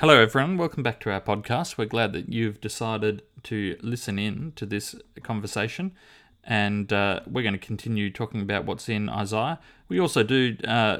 [0.00, 0.58] Hello, everyone.
[0.58, 1.78] Welcome back to our podcast.
[1.78, 5.92] We're glad that you've decided to listen in to this conversation,
[6.44, 9.58] and uh, we're going to continue talking about what's in Isaiah.
[9.88, 10.98] We also do uh,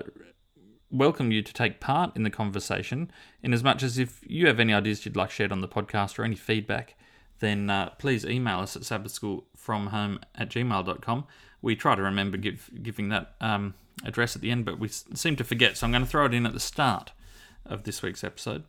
[0.90, 3.11] welcome you to take part in the conversation,
[3.43, 6.19] in as much as if you have any ideas you'd like shared on the podcast
[6.19, 6.94] or any feedback,
[7.40, 11.26] then uh, please email us at sabbathschoolfromhome at gmail.com.
[11.60, 13.74] We try to remember give, giving that um,
[14.06, 16.33] address at the end, but we seem to forget, so I'm going to throw it
[16.33, 17.12] in at the start
[17.66, 18.65] of this week's episode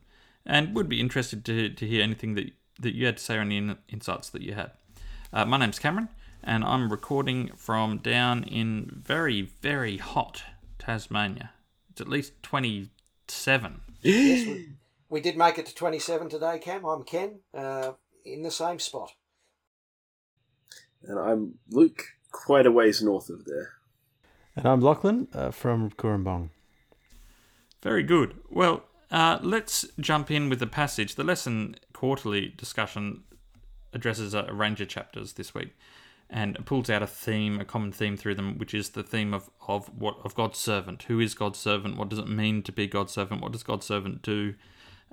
[0.47, 3.41] and would be interested to, to hear anything that, that you had to say or
[3.41, 4.71] any insights that you had.
[5.31, 6.07] Uh, my name's Cameron,
[6.41, 10.43] and I'm recording from down in very, very hot
[10.79, 11.51] Tasmania.
[11.91, 13.81] It's at least 27.
[14.01, 14.69] yes, we,
[15.09, 16.85] we, did make it to 27 today, Cam.
[16.85, 17.91] I'm Ken, uh,
[18.25, 19.11] in the same spot.
[21.03, 23.73] And I'm Luke, quite a ways north of there.
[24.55, 26.49] And I'm Lachlan uh, from Cooranbong.
[27.83, 28.35] Very good.
[28.49, 31.15] Well, uh, let's jump in with the passage.
[31.15, 33.23] The lesson quarterly discussion
[33.93, 35.75] addresses a range of chapters this week
[36.29, 39.49] and pulls out a theme, a common theme through them, which is the theme of,
[39.67, 41.03] of what of God's servant.
[41.03, 41.97] Who is God's servant?
[41.97, 43.41] What does it mean to be God's servant?
[43.41, 44.55] What does God's servant do?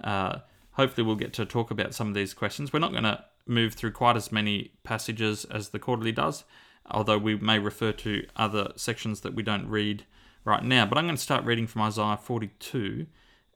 [0.03, 0.39] Uh,
[0.73, 2.73] hopefully, we'll get to talk about some of these questions.
[2.73, 6.45] We're not going to move through quite as many passages as the quarterly does,
[6.91, 10.05] although we may refer to other sections that we don't read
[10.45, 10.85] right now.
[10.85, 13.07] But I'm going to start reading from Isaiah 42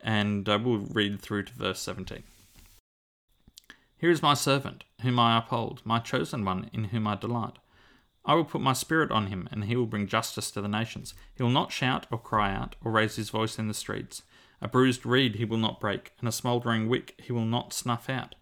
[0.01, 2.23] and uh, we'll read through to verse 17.
[3.99, 7.59] Here is my servant, whom I uphold, my chosen one, in whom I delight.
[8.25, 11.15] I will put my spirit on him, and he will bring justice to the nations.
[11.35, 14.23] He will not shout or cry out, or raise his voice in the streets.
[14.61, 18.09] A bruised reed he will not break, and a smouldering wick he will not snuff
[18.09, 18.35] out.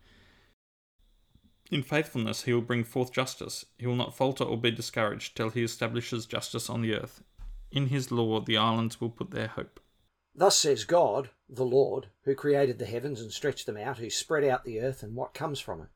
[1.70, 3.64] In faithfulness he will bring forth justice.
[3.78, 7.22] He will not falter or be discouraged till he establishes justice on the earth.
[7.70, 9.80] In his law the islands will put their hope.
[10.38, 14.44] Thus says God, the Lord, who created the heavens and stretched them out, who spread
[14.44, 15.88] out the earth and what comes from it,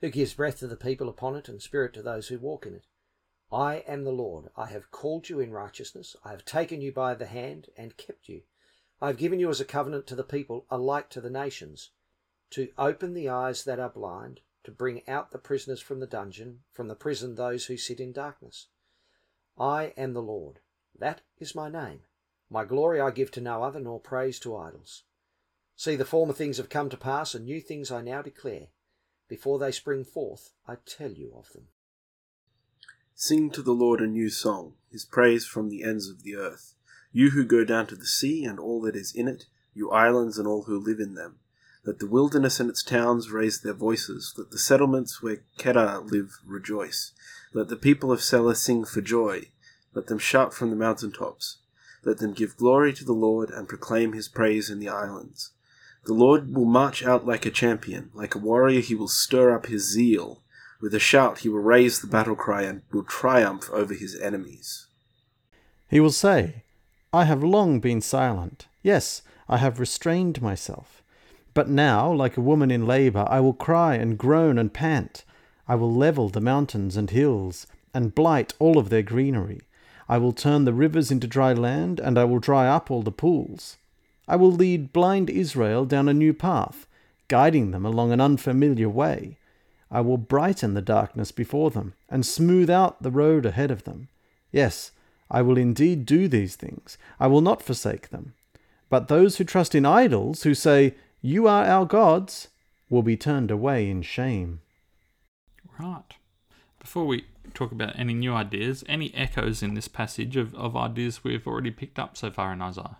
[0.00, 2.74] who gives breath to the people upon it and spirit to those who walk in
[2.74, 2.86] it.
[3.52, 4.48] I am the Lord.
[4.56, 6.16] I have called you in righteousness.
[6.24, 8.42] I have taken you by the hand and kept you.
[9.00, 11.92] I have given you as a covenant to the people, a light to the nations,
[12.50, 16.64] to open the eyes that are blind, to bring out the prisoners from the dungeon,
[16.72, 18.66] from the prison those who sit in darkness.
[19.56, 20.58] I am the Lord.
[20.98, 22.00] That is my name.
[22.50, 25.02] My glory I give to no other, nor praise to idols.
[25.74, 28.68] See, the former things have come to pass, and new things I now declare.
[29.28, 31.68] Before they spring forth, I tell you of them.
[33.14, 36.74] Sing to the Lord a new song, his praise from the ends of the earth.
[37.12, 40.38] You who go down to the sea and all that is in it, you islands
[40.38, 41.38] and all who live in them.
[41.84, 44.34] Let the wilderness and its towns raise their voices.
[44.36, 47.12] Let the settlements where Kedar live rejoice.
[47.52, 49.50] Let the people of Sela sing for joy.
[49.94, 51.58] Let them shout from the mountain tops.
[52.06, 55.50] Let them give glory to the Lord and proclaim his praise in the islands.
[56.04, 59.66] The Lord will march out like a champion, like a warrior he will stir up
[59.66, 60.40] his zeal.
[60.80, 64.86] With a shout he will raise the battle cry and will triumph over his enemies.
[65.88, 66.62] He will say,
[67.12, 68.68] I have long been silent.
[68.84, 71.02] Yes, I have restrained myself.
[71.54, 75.24] But now, like a woman in labour, I will cry and groan and pant.
[75.66, 79.62] I will level the mountains and hills, and blight all of their greenery.
[80.08, 83.10] I will turn the rivers into dry land, and I will dry up all the
[83.10, 83.76] pools.
[84.28, 86.86] I will lead blind Israel down a new path,
[87.28, 89.38] guiding them along an unfamiliar way.
[89.90, 94.08] I will brighten the darkness before them, and smooth out the road ahead of them.
[94.52, 94.92] Yes,
[95.30, 96.98] I will indeed do these things.
[97.18, 98.34] I will not forsake them.
[98.88, 102.48] But those who trust in idols, who say, You are our gods,
[102.88, 104.60] will be turned away in shame.
[105.78, 106.14] Right.
[106.78, 107.24] Before we
[107.56, 111.70] talk about any new ideas, any echoes in this passage of, of ideas we've already
[111.70, 112.98] picked up so far in Isaiah?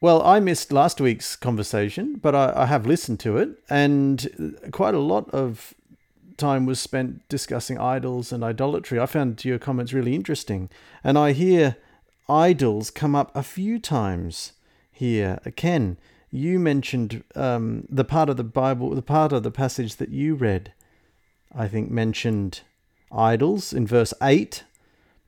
[0.00, 4.94] Well, I missed last week's conversation, but I, I have listened to it, and quite
[4.94, 5.74] a lot of
[6.38, 8.98] time was spent discussing idols and idolatry.
[8.98, 10.70] I found your comments really interesting,
[11.04, 11.76] and I hear
[12.28, 14.54] idols come up a few times
[14.90, 15.38] here.
[15.54, 15.98] Ken,
[16.30, 20.34] you mentioned um, the part of the Bible, the part of the passage that you
[20.34, 20.72] read,
[21.54, 22.62] I think mentioned
[23.12, 24.64] idols in verse 8,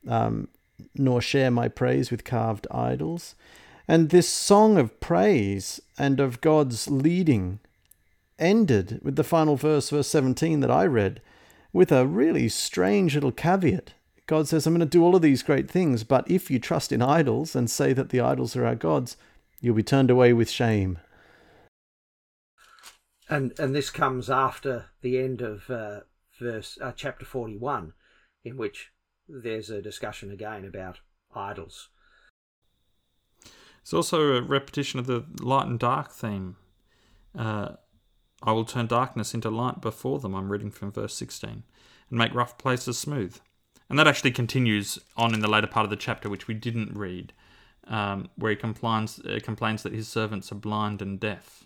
[0.08, 0.48] um,
[0.94, 3.34] nor share my praise with carved idols.
[3.88, 7.58] And this song of praise and of God's leading
[8.38, 11.20] ended with the final verse, verse 17, that I read,
[11.72, 13.94] with a really strange little caveat.
[14.26, 16.92] God says, I'm going to do all of these great things, but if you trust
[16.92, 19.16] in idols and say that the idols are our gods,
[19.60, 20.98] you'll be turned away with shame.
[23.28, 26.00] And and this comes after the end of uh,
[26.42, 27.92] verse uh, chapter 41
[28.44, 28.90] in which
[29.28, 31.00] there's a discussion again about
[31.34, 31.88] idols
[33.80, 36.56] it's also a repetition of the light and dark theme
[37.36, 37.76] Uh,
[38.42, 40.34] I will turn darkness into light before them.
[40.34, 41.62] I'm reading from verse 16.
[42.10, 43.38] And make rough places smooth.
[43.88, 46.96] And that actually continues on in the later part of the chapter, which we didn't
[46.96, 47.32] read,
[47.86, 51.64] um, where he complains, uh, complains that his servants are blind and deaf,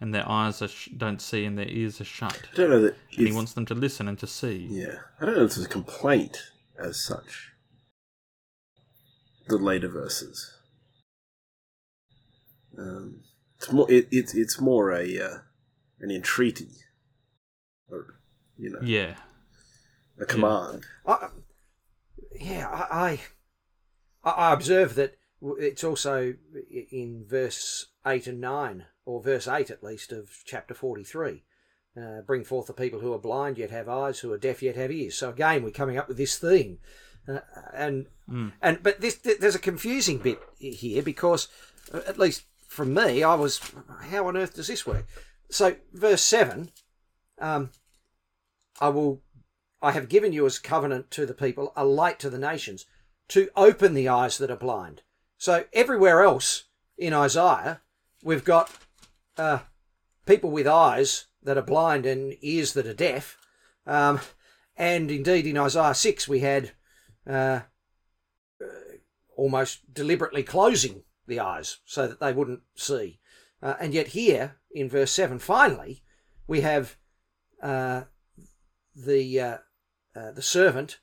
[0.00, 2.42] and their eyes are sh- don't see and their ears are shut.
[2.52, 2.96] I don't know that.
[3.16, 4.66] And he wants them to listen and to see.
[4.70, 6.38] Yeah, I don't know if it's a complaint
[6.78, 7.50] as such.
[9.48, 10.52] The later verses.
[12.78, 13.20] Um,
[13.56, 13.90] it's more.
[13.90, 15.38] It, it's it's more a uh,
[16.00, 16.70] an entreaty,
[17.88, 18.18] or
[18.58, 19.14] you know, Yeah.
[20.20, 20.84] a command.
[21.06, 21.28] I,
[22.40, 23.20] yeah, I,
[24.24, 25.16] I I observe that
[25.58, 26.34] it's also
[26.90, 31.42] in verse eight and nine, or verse eight at least of chapter forty-three.
[31.96, 34.74] Uh, bring forth the people who are blind yet have eyes, who are deaf yet
[34.74, 35.14] have ears.
[35.14, 36.78] So again, we're coming up with this theme,
[37.28, 37.38] uh,
[37.72, 38.06] and
[38.60, 41.46] and but this th- there's a confusing bit here because,
[41.92, 43.60] uh, at least from me, I was
[44.10, 45.06] how on earth does this work?
[45.50, 46.70] So verse seven,
[47.40, 47.70] um,
[48.80, 49.22] I will
[49.80, 52.86] I have given you as covenant to the people, a light to the nations,
[53.28, 55.02] to open the eyes that are blind.
[55.38, 56.64] So everywhere else
[56.98, 57.82] in Isaiah,
[58.24, 58.72] we've got
[59.36, 59.60] uh,
[60.26, 63.36] people with eyes that are blind and ears that are deaf.
[63.86, 64.20] Um,
[64.76, 66.72] and indeed, in Isaiah 6, we had
[67.28, 67.60] uh,
[68.60, 68.66] uh,
[69.36, 73.20] almost deliberately closing the eyes so that they wouldn't see.
[73.62, 76.02] Uh, and yet, here in verse 7, finally,
[76.46, 76.96] we have
[77.62, 78.02] uh,
[78.94, 79.58] the uh,
[80.14, 81.00] the servant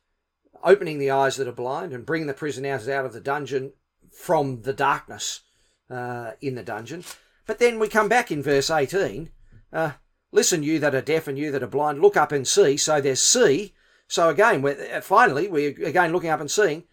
[0.63, 3.73] opening the eyes that are blind and bringing the prisoners out of the dungeon
[4.11, 5.41] from the darkness
[5.89, 7.03] in the dungeon.
[7.45, 9.29] But then we come back in verse 18.
[9.73, 9.91] Uh,
[10.31, 12.77] Listen, you that are deaf and you that are blind, look up and see.
[12.77, 13.73] So there's see.
[14.07, 16.85] So again, we're, uh, finally, we're again looking up and seeing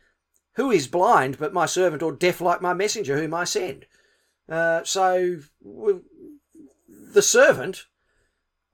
[0.54, 3.86] who is blind but my servant or deaf like my messenger whom I send.
[4.48, 6.02] Uh, so w-
[6.88, 7.86] the servant,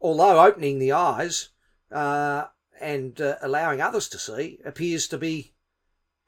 [0.01, 1.51] although opening the eyes,
[1.93, 2.47] uh,
[2.81, 5.55] and uh, allowing others to see appears to be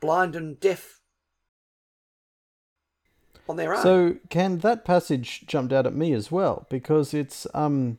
[0.00, 0.95] blind and deaf
[3.48, 3.82] on their own.
[3.82, 7.98] So can that passage jumped out at me as well because it's um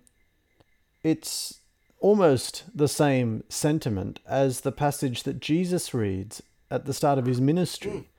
[1.03, 1.61] it's
[1.99, 7.41] almost the same sentiment as the passage that Jesus reads at the start of his
[7.41, 8.09] ministry.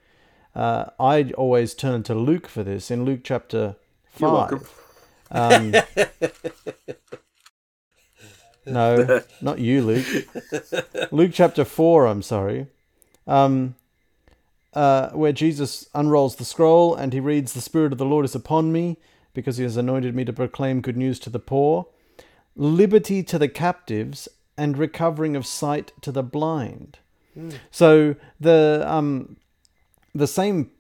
[0.55, 3.77] Uh, I always turn to Luke for this in Luke chapter
[4.19, 4.73] You're five.
[5.31, 5.75] Um,
[8.67, 10.07] no, not you, Luke.
[11.11, 12.67] Luke chapter 4, I'm sorry.
[13.27, 13.75] Um,
[14.75, 18.35] uh, where Jesus unrolls the scroll and he reads, The Spirit of the Lord is
[18.35, 18.99] upon me
[19.35, 21.87] because he has anointed me to proclaim good news to the poor,
[22.57, 26.99] liberty to the captives, and recovering of sight to the blind.
[27.71, 29.37] So the um,
[30.13, 30.73] the same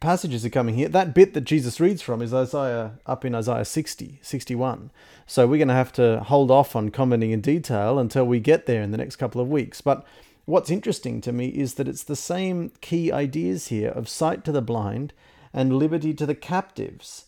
[0.00, 0.88] passages are coming here.
[0.88, 4.90] That bit that Jesus reads from is Isaiah up in Isaiah 60, 61.
[5.26, 8.66] So we're going to have to hold off on commenting in detail until we get
[8.66, 9.80] there in the next couple of weeks.
[9.80, 10.06] But
[10.48, 14.52] what's interesting to me is that it's the same key ideas here of sight to
[14.52, 15.12] the blind
[15.52, 17.26] and liberty to the captives.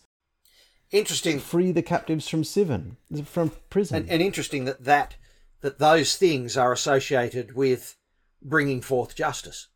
[0.91, 2.95] interesting Free the captives from Sivan,
[3.25, 3.97] from prison.
[3.97, 5.15] and, and interesting that, that
[5.61, 7.95] that those things are associated with
[8.41, 9.67] bringing forth justice.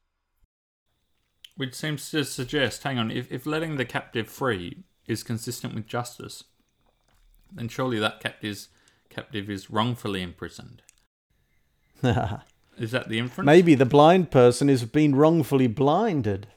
[1.56, 5.86] Which seems to suggest, hang on, if, if letting the captive free is consistent with
[5.86, 6.44] justice,
[7.54, 8.70] then surely that captive's,
[9.10, 10.82] captive is wrongfully imprisoned.
[12.78, 13.46] Is that the inference?
[13.46, 16.48] Maybe the blind person has been wrongfully blinded.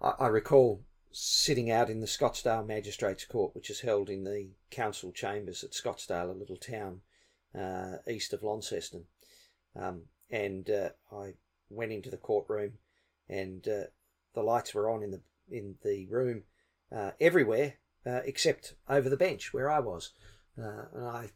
[0.00, 4.50] I, I recall sitting out in the Scottsdale Magistrates Court, which is held in the
[4.70, 7.00] council chambers at Scottsdale, a little town
[7.58, 9.04] uh, east of Launceston.
[9.74, 11.34] Um, and uh, I
[11.70, 12.72] went into the courtroom,
[13.28, 13.84] and uh,
[14.34, 15.20] the lights were on in the
[15.50, 16.42] in the room
[16.94, 17.74] uh, everywhere
[18.06, 20.12] uh, except over the bench where I was.
[20.58, 21.28] Uh, and I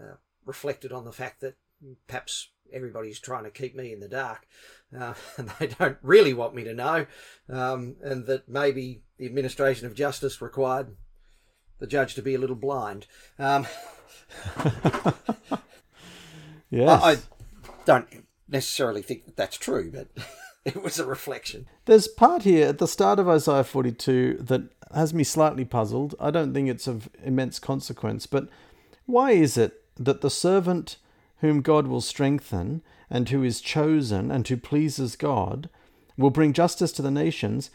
[0.00, 1.56] uh, reflected on the fact that
[2.06, 4.46] perhaps everybody's trying to keep me in the dark,
[4.98, 7.06] uh, and they don't really want me to know,
[7.48, 10.96] um, and that maybe the administration of justice required
[11.78, 13.06] the judge to be a little blind.
[13.38, 13.66] Um,
[16.74, 17.02] Yes.
[17.02, 17.16] I, I
[17.84, 20.08] don't necessarily think that that's true, but
[20.64, 21.66] it was a reflection.
[21.84, 24.62] There's part here at the start of Isaiah 42 that
[24.92, 26.16] has me slightly puzzled.
[26.18, 28.48] I don't think it's of immense consequence, but
[29.06, 30.96] why is it that the servant
[31.44, 35.68] whom God will strengthen and who is chosen and who pleases God
[36.16, 37.70] will bring justice to the nations?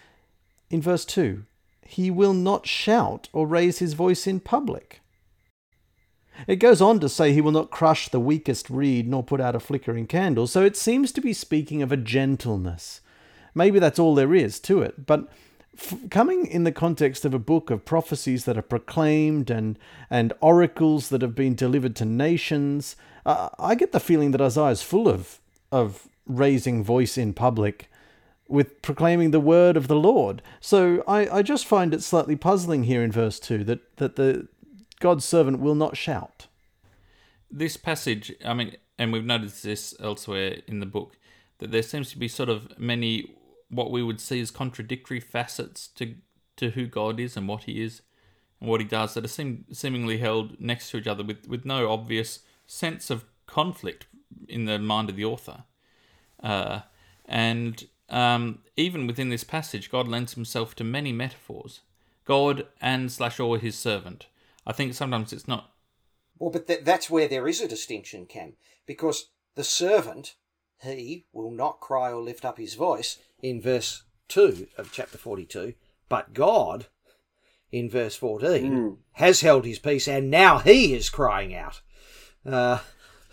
[0.72, 1.46] In verse 2,
[1.84, 5.02] he will not shout or raise his voice in public.
[6.48, 9.56] It goes on to say he will not crush the weakest reed nor put out
[9.56, 13.02] a flickering candle, so it seems to be speaking of a gentleness.
[13.54, 15.30] Maybe that's all there is to it, but
[16.10, 19.78] coming in the context of a book of prophecies that are proclaimed and
[20.10, 22.96] and oracles that have been delivered to nations,
[23.26, 25.40] uh, I get the feeling that Isaiah is full of
[25.72, 27.90] of raising voice in public
[28.48, 30.42] with proclaiming the word of the Lord.
[30.60, 34.48] So I, I just find it slightly puzzling here in verse two that that the
[35.00, 36.48] God's servant will not shout.
[37.52, 41.18] This passage, I mean, and we've noticed this elsewhere in the book,
[41.60, 43.36] that there seems to be sort of many
[43.70, 46.16] what we would see as contradictory facets to
[46.58, 48.02] to who God is and what He is
[48.60, 51.66] and what He does that are seem, seemingly held next to each other with, with
[51.66, 54.06] no obvious sense of conflict
[54.48, 55.64] in the mind of the author.
[56.44, 56.82] Uh,
[57.26, 61.80] and um, even within this passage, God lends Himself to many metaphors.
[62.26, 64.28] God and slash or His servant.
[64.68, 65.72] I think sometimes it's not.
[66.38, 68.54] Well, but th- that's where there is a distinction, Cam,
[68.86, 70.36] because the servant,
[70.82, 75.74] he will not cry or lift up his voice in verse 2 of chapter 42,
[76.08, 76.88] but God,
[77.72, 81.82] in verse 14, has held his peace and now he is crying out.
[82.46, 82.80] Uh,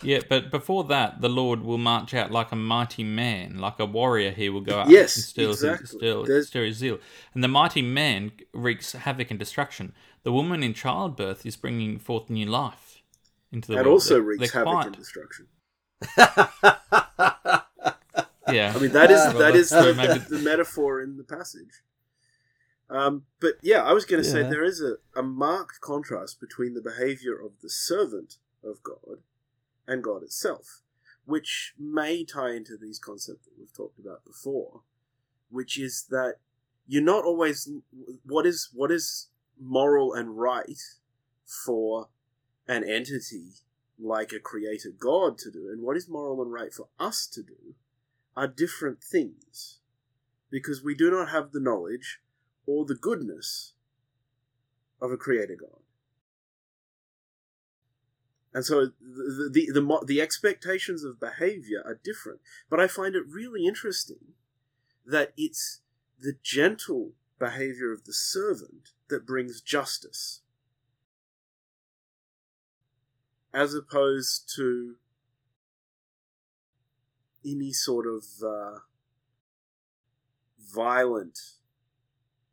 [0.02, 3.86] Yeah, but before that, the Lord will march out like a mighty man, like a
[3.86, 4.30] warrior.
[4.30, 5.86] He will go out Yes, and still, exactly.
[5.86, 6.98] still, There's- stir his zeal.
[7.34, 9.94] And the mighty man wreaks havoc and destruction.
[10.22, 13.00] The woman in childbirth is bringing forth new life
[13.52, 14.00] into the That world.
[14.02, 14.86] That also wreaks they're havoc quiet.
[14.86, 15.46] and destruction.
[18.52, 21.82] Yeah, I mean, that is Well, that is that's- the, the metaphor in the passage.
[22.88, 26.74] Um, but yeah, I was going to say there is a, a marked contrast between
[26.74, 29.22] the behavior of the servant of God
[29.88, 30.82] and God itself,
[31.24, 34.82] which may tie into these concepts that we've talked about before,
[35.50, 36.36] which is that
[36.86, 37.68] you're not always
[38.24, 39.28] what is what is
[39.60, 40.80] moral and right
[41.44, 42.08] for
[42.68, 43.54] an entity
[43.98, 47.42] like a creator God to do, and what is moral and right for us to
[47.42, 47.74] do
[48.36, 49.78] are different things
[50.50, 52.20] because we do not have the knowledge
[52.66, 53.72] or the goodness
[55.00, 55.80] of a creator God.
[58.52, 62.40] And so the, the, the, the expectations of behavior are different.
[62.70, 64.32] But I find it really interesting
[65.04, 65.80] that it's
[66.18, 70.40] the gentle behavior of the servant that brings justice,
[73.52, 74.96] as opposed to
[77.46, 78.78] any sort of uh,
[80.74, 81.38] violent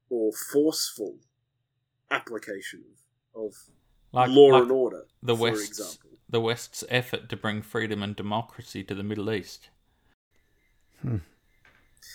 [0.10, 1.16] or forceful
[2.12, 2.84] application
[3.36, 3.54] of, of
[4.12, 6.10] like, law like and order, the for West's example.
[6.30, 9.70] the West's effort to bring freedom and democracy to the Middle East.
[11.02, 11.18] Hmm.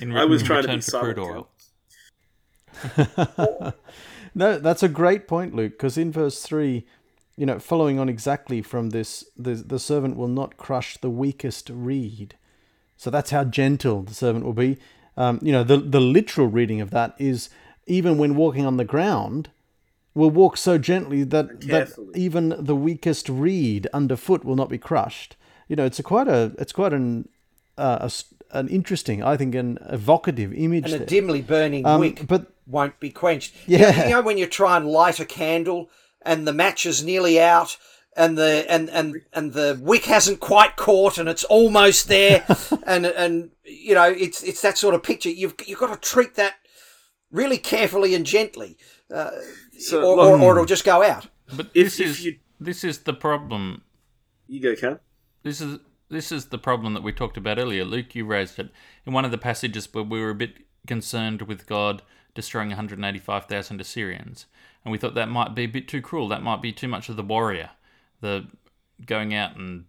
[0.01, 1.49] In I was in trying to return be subtle, crude oil.
[4.35, 6.87] no, that's a great point, Luke, because in verse 3,
[7.37, 11.71] you know, following on exactly from this, the, the servant will not crush the weakest
[11.71, 12.37] reed.
[12.99, 14.77] So that's how gentle the servant will be.
[15.17, 17.49] Um, you know, the, the literal reading of that is
[17.87, 19.49] even when walking on the ground,
[20.15, 25.37] will walk so gently that, that even the weakest reed underfoot will not be crushed.
[25.69, 27.29] You know, it's a quite a it's quite an
[27.79, 28.11] uh, a
[28.59, 30.87] an interesting, I think, an evocative image.
[30.87, 31.07] and a there.
[31.07, 33.55] dimly burning Um, wick but won't be quenched.
[33.67, 34.05] Yeah.
[34.05, 35.89] You know when you try and light a candle
[36.23, 37.77] and the match is nearly out
[38.19, 42.45] and the and, and, and the wick hasn't quite caught and it's almost there
[42.87, 45.31] and and you know it's it's that sort of picture.
[45.31, 46.57] You've you've got to treat that
[47.31, 48.77] really carefully and gently,
[49.15, 49.31] uh,
[49.79, 51.29] So, or, look- or, or it'll just go out.
[51.57, 53.83] But this if is you- this is the problem.
[54.49, 54.99] You go, Cam.
[55.43, 55.79] This is
[56.11, 57.85] this is the problem that we talked about earlier.
[57.85, 58.71] Luke, you raised it
[59.07, 60.55] in one of the passages where we were a bit
[60.87, 62.03] concerned with God
[62.35, 64.47] destroying 185,000 Assyrians,
[64.85, 66.29] and we thought that might be a bit too cruel.
[66.29, 67.71] That might be too much of the warrior,
[68.21, 68.47] the
[69.05, 69.85] going out and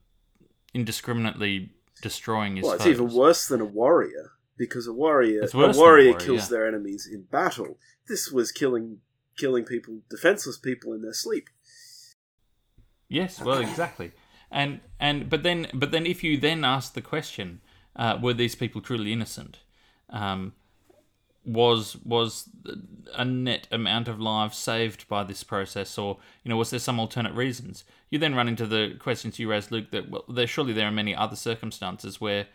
[0.73, 1.71] indiscriminately
[2.01, 2.93] destroying his Well, it's foes.
[2.93, 6.57] even worse than a warrior because a warrior a than a warrior warrior, kills yeah.
[6.57, 7.77] their enemies in battle.
[8.07, 8.99] This was killing
[9.37, 11.49] killing people, defenseless people in their sleep.
[13.07, 14.11] Yes, well, exactly.
[14.51, 17.61] And and but then but then if you then ask the question,
[17.95, 19.59] uh, were these people truly innocent?
[20.09, 20.53] Um,
[21.53, 22.49] was was
[23.15, 26.99] a net amount of lives saved by this process, or you know, was there some
[26.99, 27.83] alternate reasons?
[28.09, 29.91] You then run into the questions you raised, Luke.
[29.91, 32.47] That well, there surely there are many other circumstances where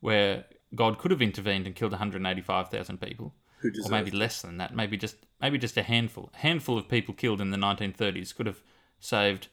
[0.00, 0.44] where
[0.74, 4.74] God could have intervened and killed 185,000 people, Who or maybe less than that.
[4.74, 6.30] Maybe just maybe just a handful.
[6.34, 8.62] A handful of people killed in the 1930s could have
[9.00, 9.48] saved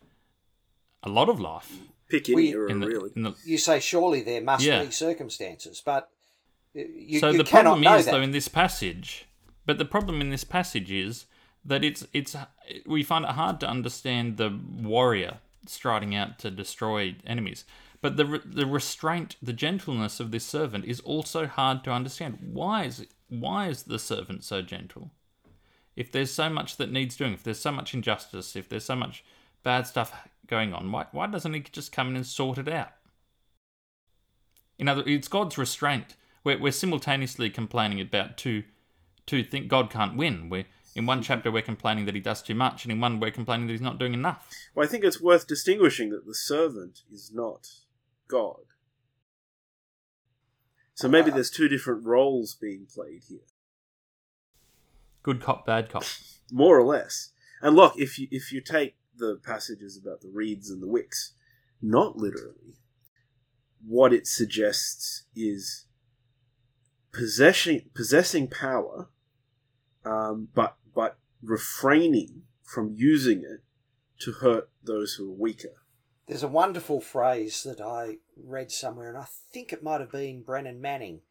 [1.04, 1.78] a lot of life
[2.10, 3.12] pick any We- era, in the, really.
[3.16, 4.84] in the You say surely there must Yeah.
[4.84, 6.12] be circumstances, but
[6.74, 8.12] you, so you the problem is that.
[8.12, 9.26] though in this passage
[9.66, 11.26] but the problem in this passage is
[11.66, 12.36] that it's it's
[12.86, 17.66] we find it hard to understand the warrior striding out to destroy enemies
[18.02, 22.84] but the the restraint the gentleness of this servant is also hard to understand why
[22.84, 25.12] is why is the servant so gentle
[26.00, 28.96] if there's so much that needs doing, if there's so much injustice, if there's so
[28.96, 29.22] much
[29.64, 32.94] bad stuff going on, why, why doesn't he just come in and sort it out?
[34.78, 36.16] In other, it's God's restraint.
[36.50, 38.64] We're, we're simultaneously complaining about two,
[39.28, 40.50] two think God can't win.
[40.50, 40.66] We're
[40.96, 43.68] in one chapter we're complaining that he does too much, and in one we're complaining
[43.68, 44.50] that he's not doing enough.
[44.74, 47.68] Well, I think it's worth distinguishing that the servant is not
[48.28, 48.62] God.
[50.96, 53.46] So maybe uh, there's two different roles being played here,
[55.22, 56.04] Good cop, bad cop.
[56.52, 57.30] more or less.
[57.62, 61.34] And look, if you if you take the passages about the reeds and the wicks,
[61.80, 62.80] not literally,
[63.86, 65.86] what it suggests is
[67.12, 69.10] possessing possessing power,
[70.06, 73.64] um, but but refraining from using it
[74.20, 75.74] to hurt those who are weaker.
[76.28, 80.44] There's a wonderful phrase that I read somewhere, and I think it might have been
[80.44, 81.22] Brennan Manning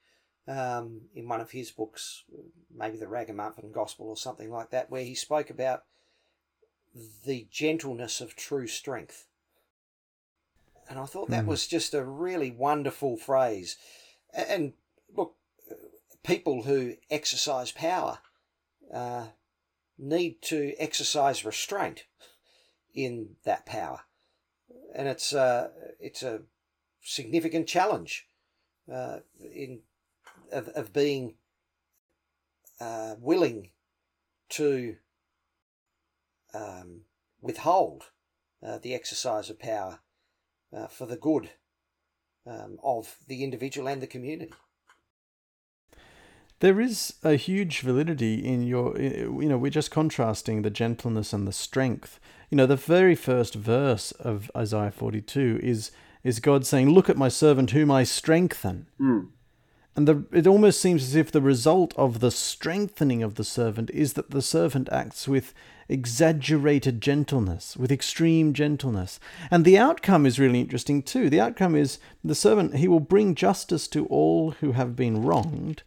[0.48, 2.24] um, in one of his books,
[2.74, 5.84] maybe the Ragamuffin Gospel or something like that, where he spoke about
[7.24, 9.28] the gentleness of true strength.
[10.88, 11.50] And I thought that Hmm.
[11.50, 13.76] was just a really wonderful phrase.
[14.32, 14.72] And look,
[16.24, 18.18] people who exercise power
[18.92, 19.26] uh,
[19.98, 22.04] need to exercise restraint
[22.94, 24.00] in that power,
[24.94, 25.68] and it's uh,
[26.00, 26.42] it's a
[27.02, 28.28] significant challenge
[28.92, 29.80] uh, in
[30.52, 31.34] of, of being
[32.80, 33.70] uh, willing
[34.48, 34.96] to
[36.54, 37.02] um,
[37.40, 38.04] withhold
[38.62, 40.00] uh, the exercise of power
[40.76, 41.50] uh, for the good
[42.46, 44.52] um, of the individual and the community.
[46.60, 51.46] There is a huge validity in your, you know, we're just contrasting the gentleness and
[51.46, 52.18] the strength.
[52.50, 55.92] You know, the very first verse of Isaiah 42 is
[56.24, 59.28] is God saying, "Look at my servant whom I strengthen." Mm.
[59.94, 63.90] And the, it almost seems as if the result of the strengthening of the servant
[63.90, 65.52] is that the servant acts with
[65.88, 69.18] exaggerated gentleness, with extreme gentleness.
[69.50, 71.28] And the outcome is really interesting too.
[71.28, 75.82] The outcome is the servant, he will bring justice to all who have been wronged.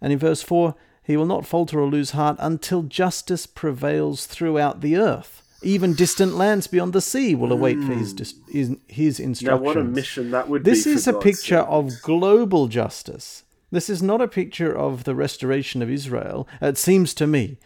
[0.00, 4.80] And in verse 4, he will not falter or lose heart until justice prevails throughout
[4.80, 5.42] the earth.
[5.62, 8.16] Even distant lands beyond the sea will await for his, hmm.
[8.16, 8.76] dis- his,
[9.18, 10.92] his Now, what a mission that would This be!
[10.92, 11.96] is for a picture servants.
[11.96, 13.42] of global justice.
[13.70, 16.46] This is not a picture of the restoration of Israel.
[16.62, 17.58] It seems to me,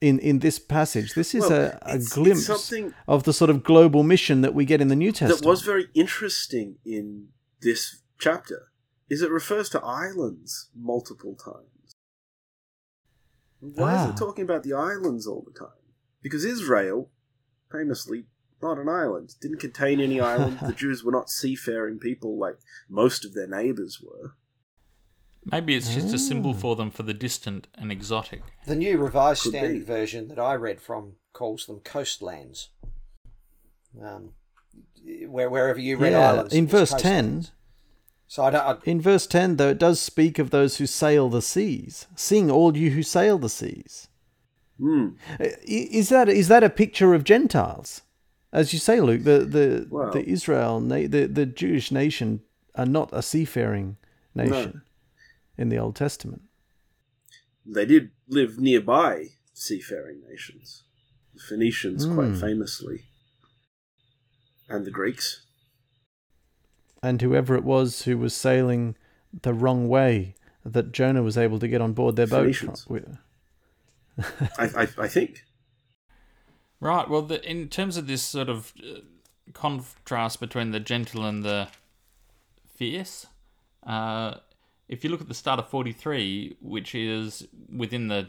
[0.00, 3.32] in, in this passage, this is Well, a, a it's- it's glimpse something of the
[3.34, 5.42] sort of global mission that we get in the New Testament.
[5.42, 7.28] that was very interesting in
[7.60, 8.68] this chapter
[9.10, 11.68] is it refers to islands multiple times.
[13.74, 14.10] Why is Ah.
[14.10, 15.78] it talking about the islands all the time?
[16.22, 17.10] Because Israel,
[17.72, 18.26] famously,
[18.62, 20.58] not an island, didn't contain any island.
[20.60, 24.34] the Jews were not seafaring people like most of their neighbors were.
[25.46, 26.58] Maybe it's just a symbol Ah.
[26.60, 28.42] for them for the distant and exotic.
[28.66, 29.84] The new Revised Could Standard be.
[29.84, 32.70] Version that I read from calls them coastlands.
[34.02, 34.32] Um,
[35.28, 37.48] where wherever you read yeah, islands, in verse coastlands.
[37.48, 37.54] 10,
[38.26, 38.62] So I don't.
[38.62, 42.06] I, in verse 10, though, it does speak of those who sail the seas.
[42.16, 44.08] Sing, all you who sail the seas.
[44.82, 48.02] I- Is that is that a picture of Gentiles?
[48.52, 52.40] As you say, Luke, the the, Well- the Israel, the the Jewish nation
[52.74, 53.96] are not a seafaring
[54.34, 54.82] nation
[55.56, 56.42] in the Old Testament.
[57.64, 60.82] They did live nearby seafaring nations.
[61.34, 62.40] The Phoenicians, quite Hmm.
[62.40, 63.04] famously.
[64.68, 65.43] And the Greeks.
[67.04, 68.96] And whoever it was who was sailing
[69.42, 72.56] the wrong way, that Jonah was able to get on board their boat.
[72.56, 73.18] from-
[74.58, 75.44] I, I, I think.
[76.80, 77.08] Right.
[77.08, 79.00] Well, the, in terms of this sort of uh,
[79.52, 81.68] contrast between the gentle and the
[82.74, 83.26] fierce,
[83.86, 84.36] uh,
[84.88, 88.28] if you look at the start of 43, which is within the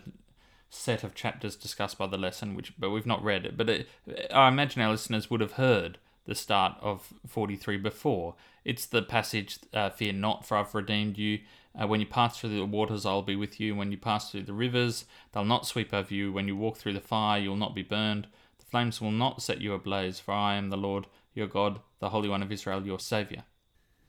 [0.69, 3.88] set of chapters discussed by the lesson, which but we've not read it, but it,
[4.33, 8.35] I imagine our listeners would have heard the start of 43 before.
[8.63, 11.41] It's the passage, uh, "Fear not, for I've redeemed you."
[11.79, 13.75] Uh, when you pass through the waters, I'll be with you.
[13.75, 16.31] When you pass through the rivers, they'll not sweep over you.
[16.31, 18.27] When you walk through the fire, you'll not be burned.
[18.59, 22.09] The flames will not set you ablaze, for I am the Lord your God, the
[22.09, 23.43] Holy One of Israel, your Saviour.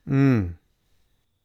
[0.09, 0.53] Mm.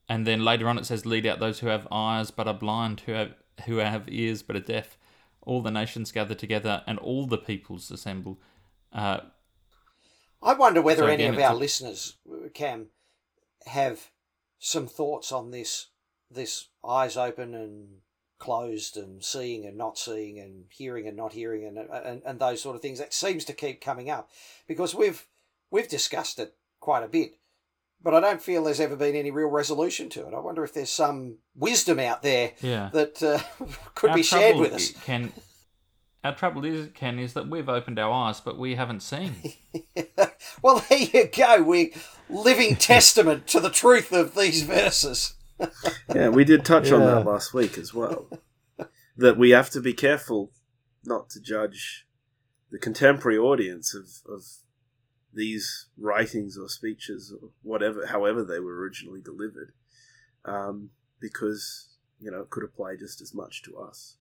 [0.09, 3.01] And then later on it says, Lead out those who have eyes but are blind,
[3.01, 3.35] who have
[3.67, 4.97] who have ears but are deaf.
[5.43, 8.39] All the nations gather together and all the peoples assemble.
[8.93, 9.21] Uh,
[10.43, 12.17] I wonder whether So any of our a- listeners,
[12.55, 12.89] Cam,
[13.67, 14.11] have
[14.59, 15.89] some thoughts on this.
[16.31, 17.99] This eyes open and
[18.39, 22.63] closed, and seeing and not seeing, and hearing and not hearing, and and, and those
[22.63, 22.99] sort of things.
[22.99, 24.31] That seems to keep coming up
[24.67, 25.27] because we've
[25.71, 27.37] we've discussed it quite a bit,
[28.03, 30.35] but I don't feel there's ever been any real resolution to it.
[30.35, 32.91] I wonder if there's some wisdom out there yeah.
[32.93, 33.39] that uh,
[33.95, 34.91] could Our be shared with us.
[35.05, 35.33] Can
[36.25, 39.35] our trouble is, Ken, is that we've opened our eyes, but we haven't seen.
[40.63, 41.63] well, there you go.
[41.63, 41.91] We're
[42.29, 45.35] living testament to the truth of these verses.
[46.13, 48.27] Yeah, we did touch on that last week as well.
[49.17, 50.51] that we have to be careful
[51.05, 52.05] not to judge
[52.73, 54.43] the contemporary audience of, of
[55.33, 59.73] these writings or speeches or whatever, however they were originally delivered,
[60.45, 64.17] um, because you know it could apply just as much to us.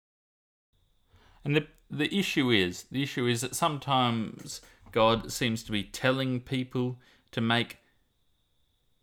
[1.44, 6.40] And the the issue is the issue is that sometimes God seems to be telling
[6.40, 7.00] people
[7.32, 7.78] to make,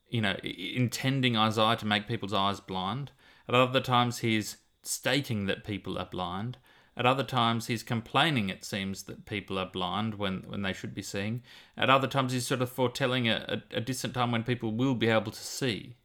[0.09, 3.11] you know, intending Isaiah to make people's eyes blind.
[3.49, 6.59] At other times, he's stating that people are blind.
[6.97, 8.49] At other times, he's complaining.
[8.49, 11.43] It seems that people are blind when when they should be seeing.
[11.77, 14.95] At other times, he's sort of foretelling a, a, a distant time when people will
[14.95, 15.97] be able to see.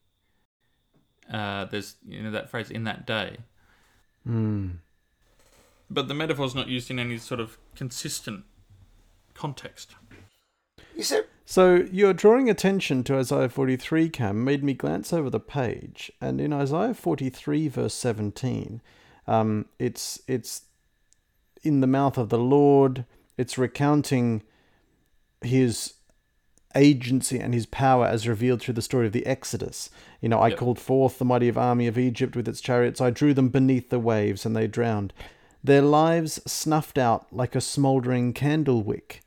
[1.32, 3.38] Uh, there's you know that phrase in that day.
[5.94, 8.46] But the metaphor is not used in any sort of consistent
[9.36, 9.96] context.
[10.96, 11.26] Is there?
[11.46, 16.40] So your drawing attention to Isaiah 43, Cam, made me glance over the page, and
[16.42, 18.82] in Isaiah 43, verse 17,
[19.28, 20.64] um, it's it's
[21.62, 23.06] in the mouth of the Lord.
[23.38, 24.42] It's recounting
[25.42, 25.94] his
[26.76, 29.90] agency and his power as revealed through the story of the Exodus.
[30.22, 30.58] You know, I Yep.
[30.58, 33.00] called forth the mighty army of Egypt with its chariots.
[33.00, 35.14] I drew them beneath the waves, and they drowned.
[35.64, 39.22] Their lives snuffed out like a smouldering candle wick.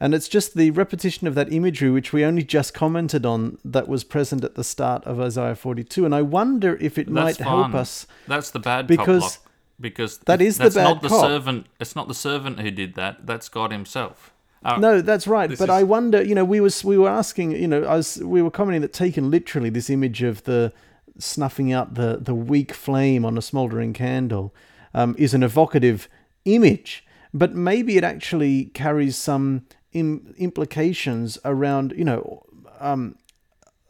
[0.00, 3.88] And it's just the repetition of that imagery, which we only just commented on, that
[3.88, 6.04] was present at the start of Isaiah 42.
[6.04, 8.06] And I wonder if it might That's help us.
[8.28, 9.38] That's the bad Because.
[9.80, 11.20] Because that is the that's bad not the cop.
[11.24, 11.66] servant.
[11.78, 13.26] It's not the servant who did that.
[13.26, 14.32] That's God Himself.
[14.64, 15.48] Uh, No, that's right.
[15.50, 18.16] But is- I wonder, you know, we was we were asking, you know, I was,
[18.18, 20.72] we were commenting that taken literally, this image of the
[21.18, 24.52] snuffing out the the weak flame on a smouldering candle
[24.94, 26.08] um, is an evocative
[26.44, 32.44] image, but maybe it actually carries some Im- implications around, you know,
[32.78, 33.16] um,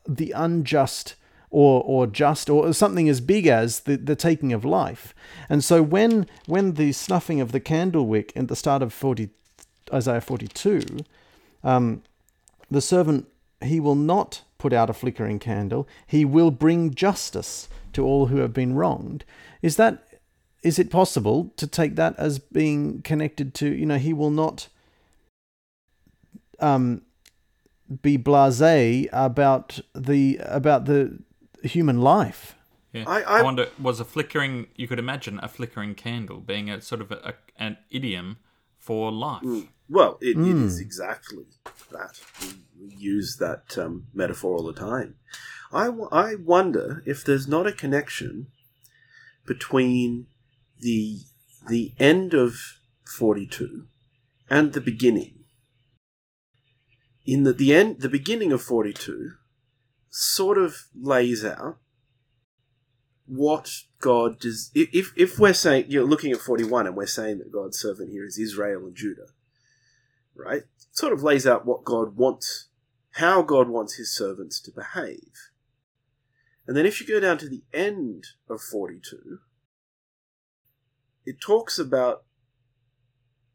[0.07, 1.17] the unjust
[1.51, 5.15] or or just or something as big as the, the taking of life.
[5.49, 9.31] And so when when the snuffing of the candle wick at the start of 40
[9.93, 10.83] Isaiah 42
[11.65, 12.03] um,
[12.71, 13.27] the servant
[13.63, 18.39] he will not put out a flickering candle he will bring justice to all who
[18.39, 19.25] have been wronged
[19.63, 20.07] is that
[20.62, 24.68] is it possible to take that as being connected to you know he will not
[26.61, 27.03] um
[28.03, 31.18] be blasé about the about the
[31.62, 32.55] human life
[32.92, 33.05] yeah.
[33.07, 34.66] I- I, I- wonder was a flickering.
[34.75, 38.38] You could imagine a flickering candle being a sort of a, a, an idiom
[38.79, 39.42] for life.
[39.90, 41.44] Well, it, it is exactly
[41.90, 42.18] that.
[42.40, 42.49] We,
[42.88, 45.16] we use that um, metaphor all the time.
[45.71, 48.47] I, I wonder if there's not a connection
[49.47, 50.27] between
[50.81, 51.21] the
[51.69, 52.57] the end of
[53.05, 53.87] 42
[54.49, 55.45] and the beginning.
[57.27, 59.33] In that the end, the beginning of 42
[60.09, 61.79] sort of lays out
[63.27, 64.71] what God does.
[64.75, 68.25] If if we're saying you're looking at 41 and we're saying that God's servant here
[68.25, 69.29] is Israel and Judah,
[70.35, 70.62] right?
[70.91, 72.69] Sort of lays out what God wants,
[73.12, 75.33] how God wants his servants to behave.
[76.67, 79.41] And then if you go down to the end of 42,
[81.29, 82.25] it talks about,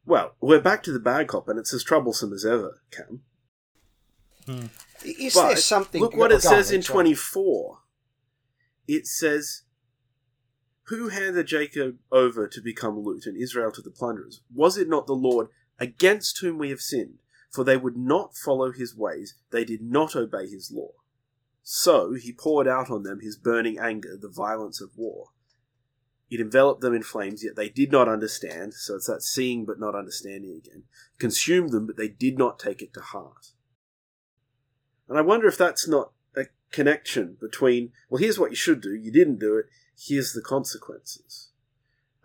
[0.05, 3.21] well, we're back to the bad cop and it's as troublesome as ever, Cam.
[4.45, 4.65] Hmm.
[5.03, 5.99] Is But there something?
[5.99, 7.05] look what it says in sorry.
[7.05, 7.79] 24.
[8.88, 9.63] It says,
[10.89, 14.41] Who handed Jacob over to become loot and Israel to the plunderers?
[14.53, 15.47] Was it not the Lord
[15.79, 17.19] against whom we have sinned?
[17.51, 20.91] For they would not follow his ways, they did not obey his law.
[21.63, 25.29] So he poured out on them his burning anger, the violence of war.
[26.33, 28.73] It enveloped them in flames, yet they did not understand.
[28.73, 30.83] So it's that seeing but not understanding again.
[31.19, 33.51] Consumed them, but they did not take it to heart.
[35.07, 38.95] And I wonder if that's not a connection between, well, here's what you should do,
[38.95, 39.65] you didn't do it,
[39.95, 41.49] here's the consequences.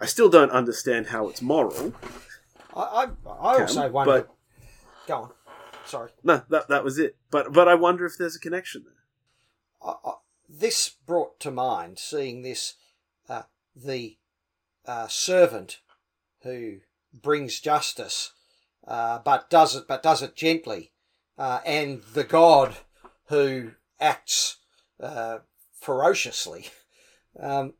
[0.00, 1.92] I still don't understand how it's moral.
[2.74, 2.80] I,
[3.26, 4.12] I, I also Cam, wonder.
[4.12, 4.34] but-
[5.06, 5.30] Go on.
[5.84, 6.10] Sorry.
[6.22, 7.16] No, that, that was it.
[7.30, 9.90] But, but I wonder if there's a connection there.
[9.90, 10.12] I, I,
[10.48, 12.74] this brought to mind seeing this
[13.84, 14.16] the
[14.86, 15.80] uh, servant
[16.42, 16.78] who
[17.12, 18.32] brings justice,
[18.86, 20.92] uh, but does it but does it gently,
[21.36, 22.76] uh, and the God
[23.26, 24.56] who acts
[25.00, 25.38] uh,
[25.80, 26.68] ferociously.
[27.38, 27.74] Um,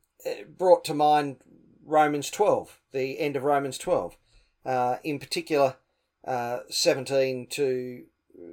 [0.56, 1.38] brought to mind
[1.84, 4.16] Romans twelve, the end of Romans twelve,
[4.64, 5.76] uh, in particular
[6.24, 8.04] uh, seventeen to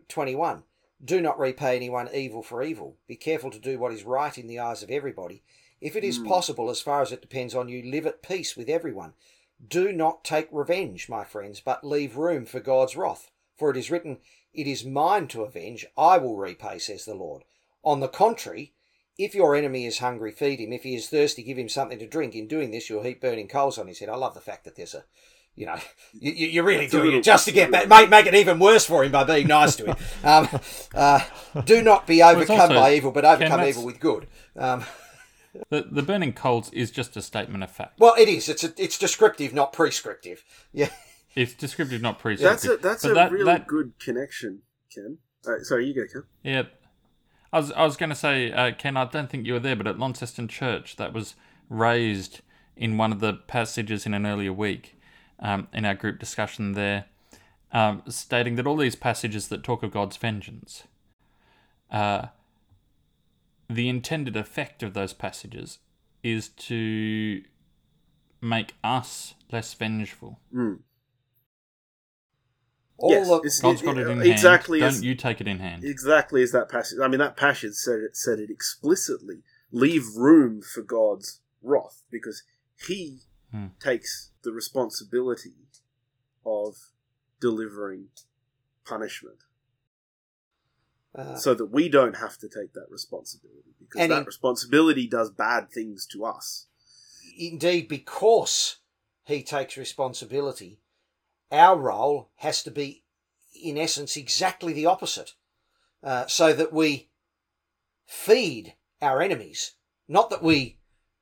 [0.08, 0.64] twenty one.
[1.04, 2.98] Do not repay anyone evil for evil.
[3.08, 5.44] Be careful to do what is right in the eyes of everybody.
[5.82, 8.70] If it is possible, as far as it depends on you, live at peace with
[8.70, 9.14] everyone.
[9.66, 13.30] Do not take revenge, my friends, but leave room for God's wrath.
[13.58, 14.18] For it is written,
[14.54, 17.44] It is mine to avenge, I will repay, says the Lord.
[17.84, 18.74] On the contrary,
[19.18, 20.74] if your enemy is hungry, feed him.
[20.74, 22.36] If he is thirsty, give him something to drink.
[22.36, 24.10] In doing this, you'll heap burning coals on his head.
[24.10, 25.06] I love the fact that there's a,
[25.56, 25.78] you know,
[26.14, 29.04] you, you're really doing it just to get back, make, make it even worse for
[29.04, 29.96] him by being nice to him.
[30.24, 30.50] Um,
[30.96, 31.20] uh,
[31.66, 34.28] do not be overcome also- by evil, but overcome evil with good.
[34.58, 34.84] Um,
[35.70, 38.00] The, the burning coals is just a statement of fact.
[38.00, 38.50] well, it is.
[38.50, 40.44] It's a, it's descriptive, not prescriptive.
[40.74, 40.90] Yeah.
[41.36, 42.50] It's descriptive, not prescriptive.
[42.50, 44.62] That's a that's But a that- really that- good connection,
[44.94, 45.18] Ken.
[45.46, 46.24] Uh, sorry, you go, Ken.
[46.44, 46.64] Yeah.
[47.54, 49.76] I was, I was going to say, uh, Ken, I don't think you were there,
[49.76, 51.36] but at Launceston Church, that was
[51.70, 52.42] raised
[52.78, 54.98] in one of the passages in an earlier week
[55.40, 57.06] um, in our group discussion there,
[57.72, 60.84] um, stating that all these passages that talk of God's vengeance,
[61.92, 62.28] uh,
[63.70, 65.80] the intended effect of those passages
[66.24, 67.44] is to
[68.42, 70.40] make us less vengeful.
[70.54, 70.80] Mm.
[72.98, 74.90] All Yes, the, it's- God's it- got it in exactly hand.
[74.90, 75.84] as- Don't you take it in hand.
[75.84, 77.00] Exactly as that passage.
[77.02, 79.44] I mean, that passage said it said it explicitly.
[79.72, 82.44] Leave room for God's wrath because
[82.88, 83.68] He Hmm.
[83.80, 85.68] takes the responsibility
[86.46, 86.76] of
[87.42, 88.10] delivering
[88.86, 89.40] punishment,
[91.18, 95.30] uh, so that we don't have to take that responsibility because that in- responsibility does
[95.30, 96.68] bad things to us.
[97.38, 98.78] indeed, because
[99.24, 100.80] he takes responsibility,
[101.52, 103.04] our role has to be,
[103.62, 105.34] in essence, exactly the opposite.
[106.04, 107.10] Uh, so that we
[108.06, 109.72] feed our enemies,
[110.08, 110.78] not that we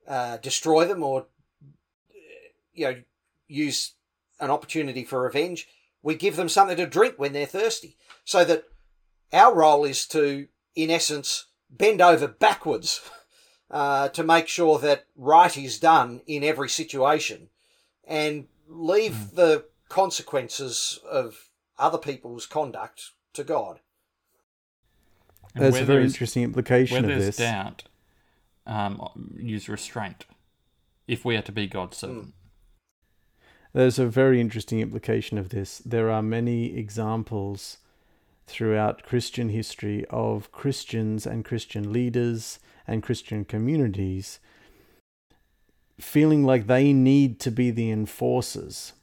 [0.08, 3.01] uh, destroy them or, uh, you know,
[3.47, 3.93] use
[4.41, 5.67] an opportunity for revenge.
[6.01, 7.97] We give them something to drink when they're thirsty.
[8.25, 8.65] So that
[9.34, 13.02] our role is to, in essence, bend over backwards
[13.72, 17.50] uh, to make sure that right is done in every situation
[18.06, 23.80] and leave the consequences of other people's conduct to God.
[25.56, 27.38] And There's a very interesting implication Where of there's this.
[27.38, 27.84] doubt,
[28.65, 30.26] um, use restraint.
[31.08, 32.34] If we are to be God's servant,
[33.74, 35.80] There's a very interesting implication of this.
[35.80, 37.78] There are many examples
[38.45, 44.39] throughout Christian history of Christians and Christian leaders and Christian communities
[45.99, 48.93] feeling like they need to be the enforcers.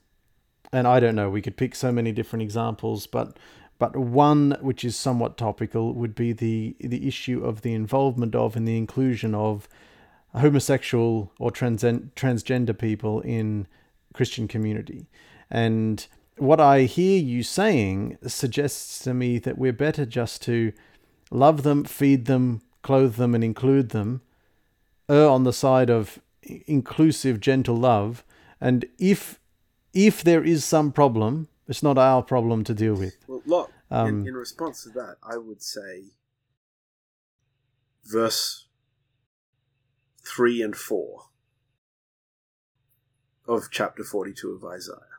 [0.72, 3.38] And I don't know, we could pick so many different examples, but
[3.78, 8.54] but one which is somewhat topical would be the the issue of the involvement of
[8.54, 9.68] and the inclusion of
[10.34, 13.66] homosexual or transen- transgender people in
[14.12, 15.08] Christian community.
[15.50, 16.06] And
[16.40, 20.72] what I hear you saying suggests to me that we're better just to
[21.30, 24.22] love them, feed them, clothe them, and include them,
[25.08, 28.24] err on the side of inclusive, gentle love.
[28.60, 29.38] And if
[29.92, 33.16] if there is some problem, it's not our problem to deal with.
[33.26, 36.12] Well, look, Um, in, in response to that, I would say
[38.04, 38.66] verse
[40.24, 41.24] 3 and 4
[43.48, 45.09] of chapter 42 of Isaiah.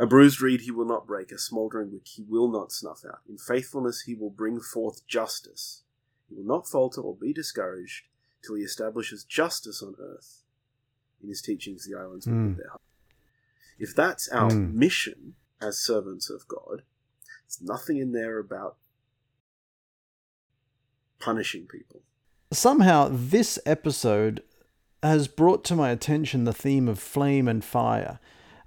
[0.00, 3.20] A bruised reed he will not break, a smouldering wick he will not snuff out.
[3.28, 5.82] In faithfulness he will bring forth justice.
[6.28, 8.04] He will not falter or be discouraged
[8.42, 10.42] till he establishes justice on earth.
[11.22, 12.56] In his teachings, the islands will Mm.
[12.56, 12.80] their heart.
[13.78, 14.72] If that's our Mm.
[14.72, 16.82] mission as servants of God,
[17.42, 18.78] there's nothing in there about
[21.18, 22.02] punishing people.
[22.52, 24.42] somehow this episode
[25.04, 28.18] has brought to my attention the theme of flame and fire.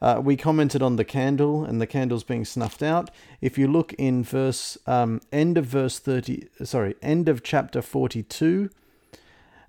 [0.04, 3.10] Uh, we commented on the candle and the candles being snuffed out.
[3.40, 8.70] If you look in verse um, end of verse thirty, sorry, end of chapter forty-two,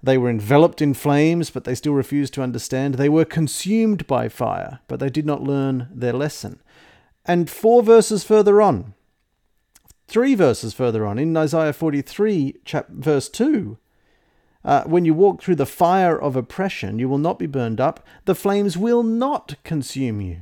[0.02, 2.94] they were enveloped in flames, but they still refused to understand.
[2.94, 6.60] They were consumed by fire, but they did not learn their lesson.
[7.24, 8.94] And four verses further on,
[10.08, 13.78] three verses further on, in Isaiah 43, chap- verse 2,
[14.64, 18.04] uh, when you walk through the fire of oppression, you will not be burned up.
[18.24, 20.40] The flames will not consume you.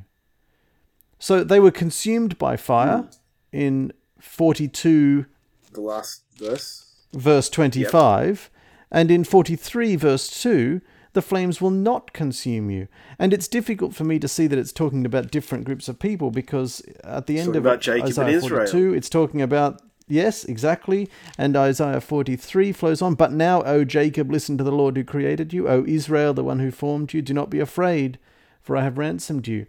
[1.18, 3.08] So they were consumed by fire
[3.52, 5.26] in 42,
[5.72, 6.94] The last verse.
[7.12, 8.50] verse 25,
[8.90, 10.80] and in 43, verse 2,
[11.12, 12.88] the flames will not consume you.
[13.18, 16.30] And it's difficult for me to see that it's talking about different groups of people
[16.30, 18.66] because at the end of Jacob Isaiah Israel.
[18.66, 19.82] 42, it's talking about,
[20.12, 23.14] yes, exactly, and Isaiah 43 flows on.
[23.14, 25.68] But now, O Jacob, listen to the Lord who created you.
[25.68, 28.18] O Israel, the one who formed you, do not be afraid,
[28.61, 29.66] for I have ransomed you.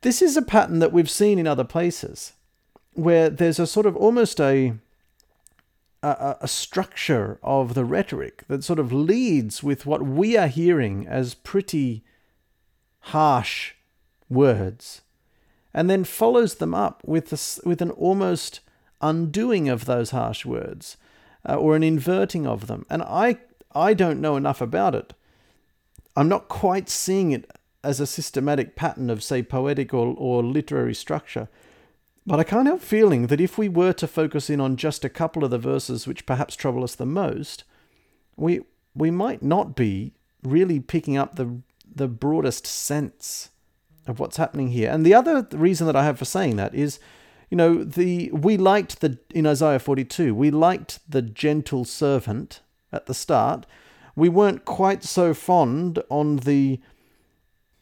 [0.00, 2.32] This is a pattern that we've seen in other places
[2.94, 4.74] where there's a sort of almost a
[6.02, 11.06] a, a structure of the rhetoric that sort of leads with what we are hearing
[11.06, 12.04] as pretty
[13.00, 13.74] harsh
[14.28, 15.02] words,
[15.72, 18.60] and then follows them up with, a, with an almost
[19.00, 20.96] undoing of those harsh words
[21.48, 22.86] uh, or an inverting of them.
[22.90, 23.38] And I,
[23.72, 25.14] I don't know enough about it.
[26.16, 27.50] I'm not quite seeing it
[27.84, 31.48] as a systematic pattern of, say, poetic or, or literary structure.
[32.26, 35.08] But I can't help feeling that if we were to focus in on just a
[35.08, 37.62] couple of the verses which perhaps trouble us the most,
[38.36, 38.62] we
[38.94, 41.60] we might not be really picking up the
[41.94, 43.50] the broadest sense
[44.08, 44.90] of what's happening here.
[44.90, 46.98] And the other reason that I have for saying that is,
[47.50, 52.60] you know, the we liked the in Isaiah 42, we liked the gentle servant
[52.92, 53.66] at the start.
[54.14, 56.80] We weren't quite so fond on the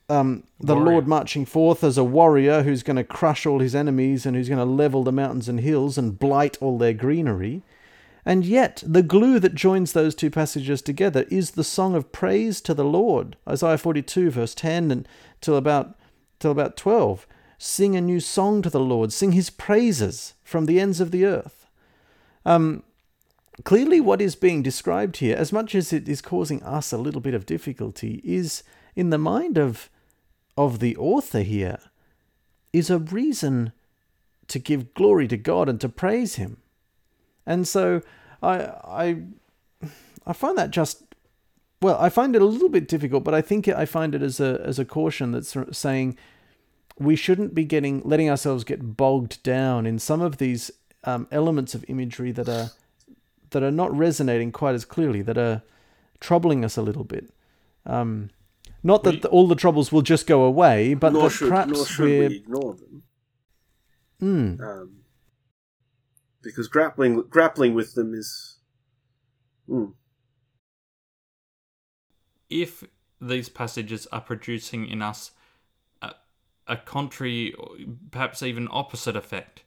[0.08, 0.90] um, the warrior.
[0.90, 4.48] Lord marching forth as a warrior who's going to crush all his enemies and who's
[4.48, 7.62] going to level the mountains and hills and blight all their greenery.
[8.26, 12.60] And yet, the glue that joins those two passages together is the song of praise
[12.62, 13.36] to the Lord.
[13.46, 15.08] Isaiah 42, verse 10, and
[15.42, 15.98] till about,
[16.38, 17.26] till about 12.
[17.58, 21.24] Sing a new song to the Lord, sing his praises from the ends of the
[21.24, 21.66] earth.
[22.44, 22.82] Um,
[23.64, 27.20] clearly, what is being described here, as much as it is causing us a little
[27.20, 28.62] bit of difficulty, is
[28.96, 29.90] in the mind of
[30.56, 31.78] of the author here
[32.72, 33.72] is a reason
[34.46, 36.58] to give glory to God and to praise Him.
[37.46, 38.02] And so
[38.42, 39.22] I I
[40.26, 41.02] I find that just
[41.80, 44.40] well, I find it a little bit difficult, but I think I find it as
[44.40, 46.16] a as a caution that's saying
[46.98, 50.70] we shouldn't be getting letting ourselves get bogged down in some of these
[51.04, 52.70] um, elements of imagery that are
[53.50, 55.62] that are not resonating quite as clearly, that are
[56.20, 57.30] troubling us a little bit.
[57.86, 58.30] Um,
[58.82, 61.72] not that the, all the troubles will just go away, but nor that should, perhaps
[61.72, 62.28] nor should we're...
[62.28, 63.02] we ignore them.
[64.22, 64.60] Mm.
[64.60, 64.96] Um,
[66.42, 68.58] because grappling grappling with them is.
[69.68, 69.94] Mm.
[72.50, 72.84] If
[73.20, 75.43] these passages are producing in us a,
[76.66, 77.54] a contrary,
[78.10, 79.62] perhaps even opposite effect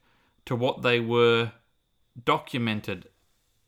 [0.45, 1.51] to what they were
[2.23, 3.09] documented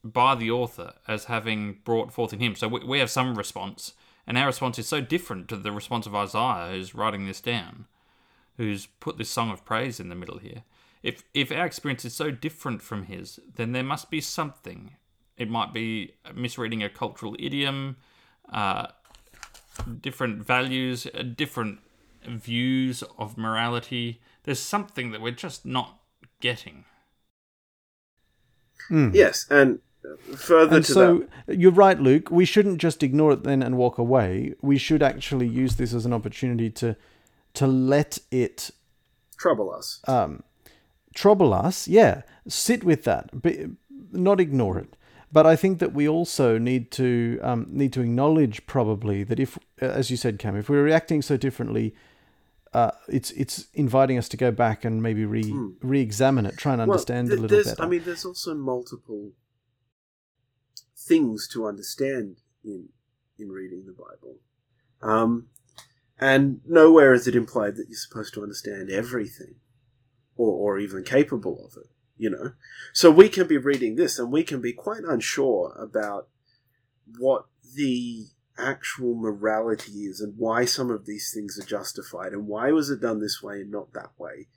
[0.03, 3.93] by the author as having brought forth in him, so we, we have some response
[4.29, 7.87] and our response is so different to the response of Isaiah, who's writing this down,
[8.57, 10.61] who's put this song of praise in the middle here.
[11.01, 14.91] If if our experience is so different from his, then there must be something.
[15.35, 17.97] It might be misreading a cultural idiom,
[18.53, 18.87] uh,
[19.99, 21.79] different values, uh, different
[22.25, 24.21] views of morality.
[24.43, 25.99] There's something that we're just not
[26.41, 26.85] getting.
[28.89, 29.13] Mm.
[29.13, 29.79] Yes, and
[30.35, 31.57] further and to so that.
[31.59, 32.31] you're right, Luke.
[32.31, 34.53] We shouldn't just ignore it then and walk away.
[34.61, 36.95] We should actually use this as an opportunity to
[37.55, 38.71] to let it
[39.37, 40.01] trouble us.
[40.07, 40.43] Um,
[41.13, 42.21] trouble us, yeah.
[42.47, 43.55] Sit with that, but
[44.11, 44.95] not ignore it.
[45.31, 49.59] But I think that we also need to um, need to acknowledge probably that if,
[49.79, 51.93] as you said, Cam, if we're reacting so differently,
[52.73, 55.73] uh, it's it's inviting us to go back and maybe re mm.
[55.81, 57.83] re-examine it, try and understand well, th- a little better.
[57.83, 59.31] I mean, there's also multiple
[60.95, 62.89] things to understand in
[63.37, 64.37] in reading the Bible.
[65.01, 65.47] Um,
[66.19, 69.55] and nowhere is it implied that you're supposed to understand everything
[70.35, 72.51] or, or even capable of it, you know.
[72.93, 76.27] So we can be reading this and we can be quite unsure about
[77.17, 78.27] what the
[78.59, 83.01] actual morality is and why some of these things are justified and why was it
[83.01, 84.47] done this way and not that way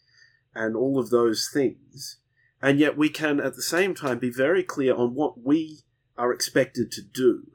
[0.55, 2.19] and all of those things.
[2.61, 5.81] And yet we can at the same time be very clear on what we
[6.17, 7.49] are expected to do.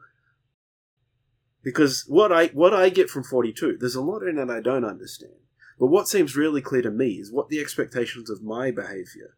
[1.64, 4.86] Because what I what I get from 42, there's a lot in it I don't
[4.86, 5.34] understand.
[5.80, 9.38] But what seems really clear to me is what the expectations of my behavior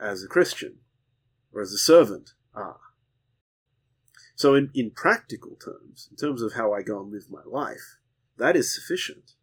[0.00, 0.78] as a Christian
[1.52, 2.80] or as a servant are.
[4.42, 7.98] So in, in practical terms, in terms of how I go and live my life,
[8.38, 9.34] that is sufficient.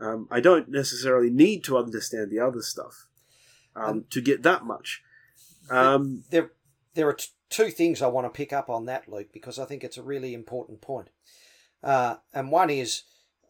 [0.00, 3.06] Um, I don't necessarily need to understand the other stuff
[3.76, 5.00] um, um, to get that much.
[5.70, 6.50] Um, there,
[6.94, 9.64] there are t- two things I want to pick up on that, Luke, because I
[9.64, 11.10] think it's a really important point.
[11.80, 13.04] Uh, and one is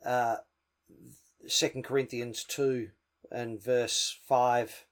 [0.05, 0.36] uh,
[1.49, 2.90] 2 Corinthians 2
[3.32, 4.84] and verse 5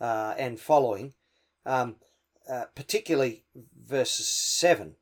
[0.00, 1.14] uh, and following,
[1.64, 1.94] um,
[2.48, 3.44] uh, particularly
[3.76, 4.96] verse 7.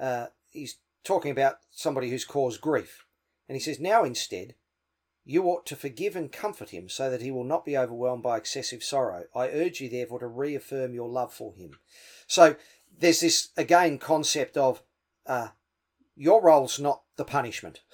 [0.00, 3.04] Uh, he's talking about somebody who's caused grief.
[3.48, 4.54] And he says, Now instead,
[5.24, 8.36] you ought to forgive and comfort him so that he will not be overwhelmed by
[8.36, 9.24] excessive sorrow.
[9.34, 11.78] I urge you, therefore, to reaffirm your love for him.
[12.26, 12.56] So
[12.98, 14.82] there's this again concept of
[15.26, 15.48] uh,
[16.16, 17.80] your role's not the punishment.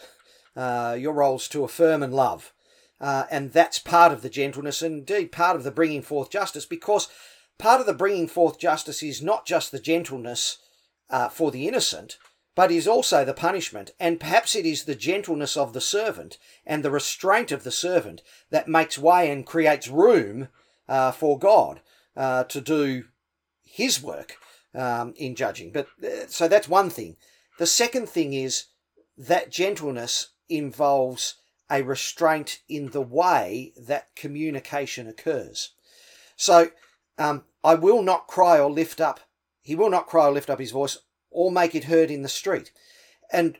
[0.57, 2.53] Uh, your role's to affirm and love.
[3.01, 6.67] Uh, and that's part of the gentleness and indeed part of the bringing forth justice
[6.67, 7.07] because
[7.59, 10.59] part of the bringing forth justice is not just the gentleness
[11.11, 12.19] uh, for the innocent,
[12.55, 16.85] but is also the punishment, and perhaps it is the gentleness of the servant and
[16.85, 20.49] the restraint of the servant that makes way and creates room
[20.89, 21.81] uh, for God
[22.17, 23.05] uh, to do
[23.63, 24.39] His work
[24.75, 25.71] um, in judging.
[25.71, 27.17] But uh, so that's one thing.
[27.59, 28.65] The second thing is
[29.17, 31.37] that gentleness involves
[31.71, 35.73] a restraint in the way that communication occurs.
[36.37, 36.71] So
[37.19, 39.21] um, I will not cry or lift up.
[39.61, 40.99] He will not cry or lift up his voice
[41.31, 42.73] or make it heard in the street.
[43.31, 43.59] And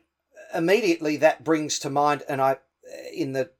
[0.55, 2.59] immediately that brings to mind, and I,
[3.13, 3.51] in the,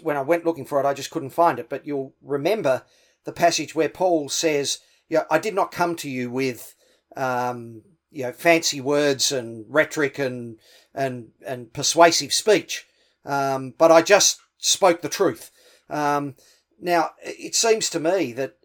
[0.00, 2.82] when I went looking for it, I just couldn't find it, but you'll remember
[3.24, 4.78] the passage where Paul says,
[5.08, 6.74] yeah, I did not come to you with,
[7.16, 10.58] um, you know, fancy words and rhetoric and,
[10.94, 12.86] and, and persuasive speech.
[13.24, 15.50] Um, but I just spoke the truth.
[15.90, 16.36] Um,
[16.80, 18.61] now, it seems to me that uh,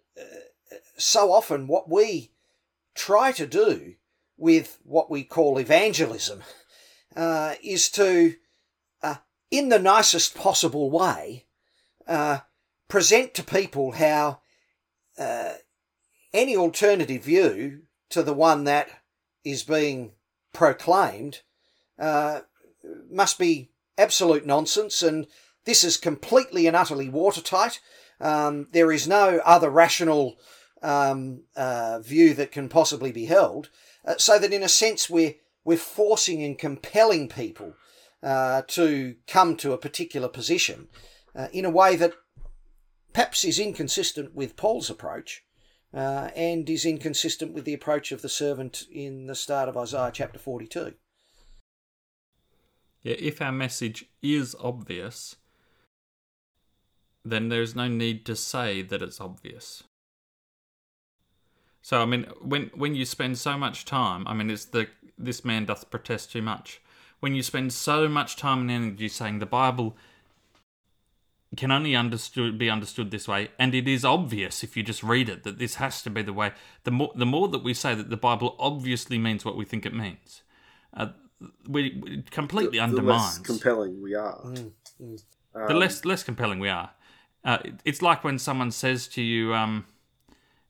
[0.97, 2.31] so often what we
[2.95, 3.95] try to do
[4.37, 6.41] with what we call evangelism
[7.15, 8.35] uh, is to,
[9.01, 9.15] uh,
[9.51, 11.45] in the nicest possible way,
[12.07, 12.39] uh,
[12.87, 14.39] present to people how
[15.17, 15.53] uh,
[16.33, 18.89] any alternative view to the one that
[19.43, 20.11] is being
[20.53, 21.41] proclaimed
[21.99, 22.41] uh,
[23.09, 25.27] must be absolute nonsense and
[25.65, 27.81] this is completely and utterly watertight.
[28.21, 30.37] Um, there is no other rational
[30.81, 33.69] um, uh, view that can possibly be held.
[34.05, 37.73] Uh, so that in a sense we're we're forcing and compelling people
[38.23, 40.87] uh, to come to a particular position
[41.35, 42.13] uh, in a way that
[43.11, 45.43] perhaps is inconsistent with Paul's approach
[45.93, 50.11] uh, and is inconsistent with the approach of the servant in the start of Isaiah
[50.13, 50.93] chapter 42.
[53.03, 55.35] Yeah, if our message is obvious,
[57.23, 59.83] then there's no need to say that it's obvious.
[61.87, 65.45] So I mean, when when you spend so much time, I mean, it's the this
[65.45, 66.81] man doth protest too much.
[67.21, 69.95] When you spend so much time and energy saying the Bible
[71.55, 75.29] can only understood be understood this way, and it is obvious if you just read
[75.29, 76.51] it that this has to be the way.
[76.83, 79.85] The more the more that we say that the Bible obviously means what we think
[79.85, 80.41] it means,
[80.93, 81.11] uh,
[81.65, 84.41] we it completely the, undermines the less compelling we are.
[84.41, 84.71] Mm,
[85.01, 85.23] mm.
[85.69, 86.91] the less less compelling we are.
[87.45, 89.53] Uh, it, it's like when someone says to you.
[89.53, 89.85] Um,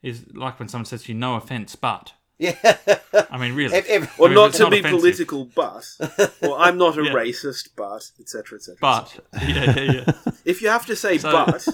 [0.04, 2.56] is like when someone says to you, "No offense, but." Yeah.
[3.32, 3.76] I mean, really.
[3.76, 5.00] If- if- Or I mean, not it's to be offensive.
[5.00, 5.86] political, but
[6.42, 7.12] or I'm not a Yeah.
[7.14, 8.58] racist, but etc.
[8.58, 8.78] etc.
[8.80, 11.68] But yeah, yeah, yeah, if you have to say So- but,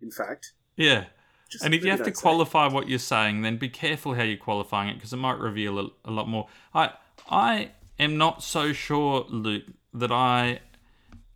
[0.00, 1.04] in fact, yeah.
[1.50, 2.22] just And if you have to don't say it.
[2.22, 5.78] qualify what you're saying, then be careful how you're qualifying it because it might reveal
[5.78, 6.48] a, a lot more.
[6.72, 6.92] I
[7.28, 10.60] I am not so sure, Luke, that I,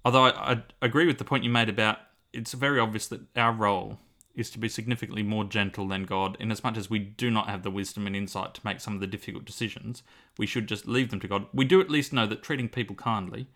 [0.07, 1.99] although I, I agree with the point you made about
[2.33, 3.99] it's very obvious that our role
[4.35, 7.71] is to be significantly more gentle than God, inasmuch as we do not have the
[7.71, 10.03] wisdom and insight to make some of the difficult decisions.
[10.39, 11.47] We should just leave them to God.
[11.53, 13.47] We do at least know that treating people kindly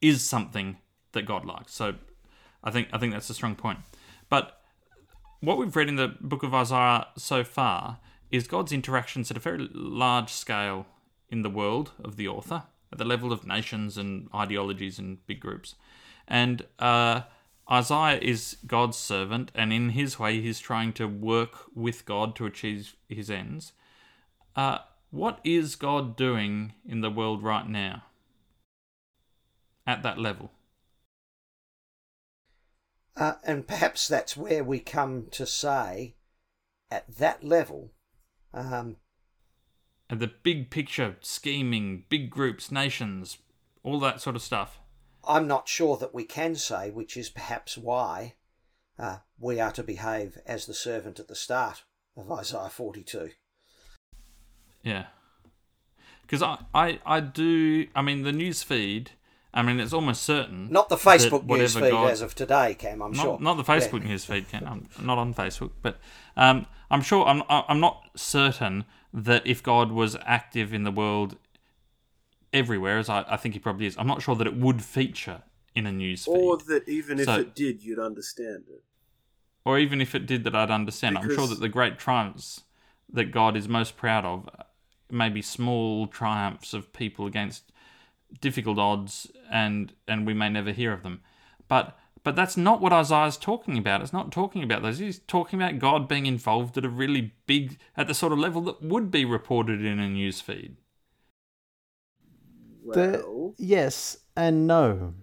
[0.00, 0.78] is something
[1.12, 1.74] that God likes.
[1.74, 1.94] So
[2.62, 3.80] I think I think that's a strong point.
[4.28, 4.60] But
[5.40, 7.98] what we've read in the book of Isaiah so far
[8.30, 10.86] is God's interactions at a very large scale
[11.28, 15.40] in the world of the author, at the level of nations and ideologies and big
[15.40, 15.74] groups.
[16.26, 17.22] And uh,
[17.70, 22.46] Isaiah is God's servant, and in his way, he's trying to work with God to
[22.46, 23.72] achieve his ends.
[24.54, 24.78] Uh,
[25.10, 28.02] what is God doing in the world right now
[29.86, 30.50] at that level?
[33.16, 36.16] Uh, and perhaps that's where we come to say,
[36.90, 37.92] at that level,
[38.52, 38.96] um,
[40.10, 43.38] And the big picture, scheming, big groups, nations,
[43.82, 44.80] all that sort of stuff.
[45.28, 48.34] I'm not sure that we can say, which is perhaps why
[48.98, 51.84] uh, we are to behave as the servant at the start
[52.16, 53.30] of Isaiah 42.
[54.82, 55.06] Yeah.
[56.22, 59.12] Because I, I, I do, I mean, the news feed,
[59.52, 60.68] I mean, it's almost certain.
[60.70, 63.38] Not the Facebook newsfeed God- as of today, Cam, I'm not, sure.
[63.40, 64.08] Not the Facebook Yeah.
[64.08, 64.66] news feed, Ken.
[64.66, 65.98] I'm not on Facebook, but
[66.36, 71.36] um, I'm sure I'm I'm not certain that if God was active in the world
[72.54, 75.42] everywhere, as I, I think he probably is, I'm not sure that it would feature
[75.74, 78.82] in a news feed, or that even if it did, you'd understand it.
[79.66, 81.18] Or even if it did, that I'd understand.
[81.18, 82.62] I'm sure that the great triumphs
[83.12, 84.48] that God is most proud of,
[85.10, 87.72] may be small triumphs of people against
[88.40, 91.20] difficult odds, and and we may never hear of them,
[91.68, 91.98] but.
[92.22, 94.00] But that's not what Isaiah's talking about.
[94.00, 94.98] It's not talking about those.
[94.98, 98.62] He's talking about God being involved at a really big, at the sort of level
[98.62, 100.78] that would be reported in a news feed.
[102.92, 105.14] The- yes and no.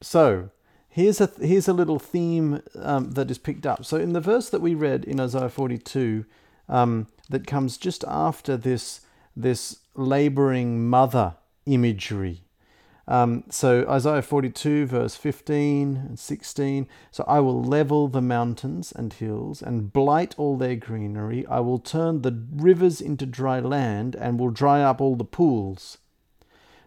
[0.00, 0.50] So
[0.88, 3.84] here's a here's a little theme um, that is picked up.
[3.84, 6.24] So in the verse that we read in Isaiah 42,
[6.68, 9.02] um, that comes just after this
[9.36, 11.36] this laboring mother
[11.66, 12.42] imagery.
[13.06, 16.86] Um, so Isaiah 42, verse 15 and 16.
[17.10, 21.46] So I will level the mountains and hills and blight all their greenery.
[21.46, 25.96] I will turn the rivers into dry land and will dry up all the pools.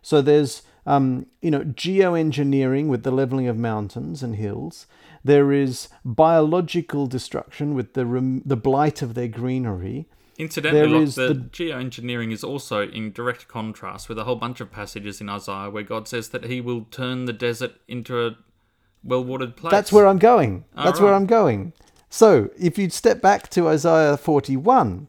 [0.02, 4.88] So there's um, you know geoengineering with the leveling of mountains and hills.
[5.24, 10.08] There is biological destruction with the rem- the blight of their greenery.
[10.38, 14.72] Incidentally, is the, the- geoengineering is also in direct contrast with a whole bunch of
[14.72, 18.36] passages in Isaiah where God says that He will turn the desert into a
[19.04, 19.72] well-watered place.
[19.72, 20.66] That's where I'm going.
[20.76, 21.14] All That's where.
[21.14, 21.74] I'm going.
[22.10, 25.08] So, if you step back to Isaiah 41,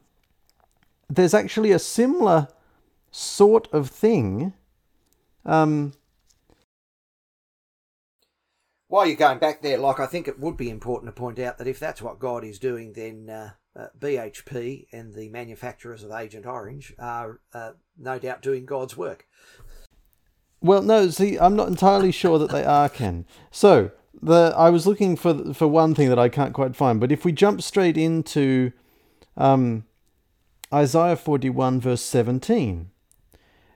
[1.09, 2.49] there's actually a similar
[3.11, 4.53] sort of thing.
[5.45, 5.93] Um,
[8.93, 11.57] While you're going back there, like I think it would be important to point out
[11.57, 16.11] that if that's what God is doing, then uh, uh, BHP and the manufacturers of
[16.12, 19.26] Agent Orange are uh, no doubt doing God's work.
[20.61, 23.24] well, no, see, I'm not entirely sure that they are, Ken.
[23.51, 27.11] So, the I was looking for for one thing that I can't quite find, but
[27.11, 28.72] if we jump straight into
[29.38, 29.84] um,
[30.70, 32.90] Isaiah 41, verse 17,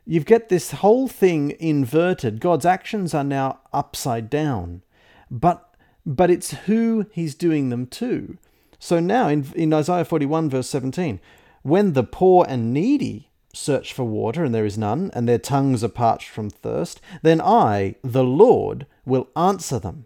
[0.07, 2.41] you get this whole thing inverted.
[2.41, 4.83] God's actions are now upside down,
[5.31, 5.75] but
[6.07, 8.39] but it's who He's doing them to.
[8.79, 11.19] So now in, in Isaiah 41, verse 17,
[11.63, 15.83] when the poor and needy search for water and there is none, and their tongues
[15.83, 20.05] are parched from thirst, then I, the Lord, will answer them.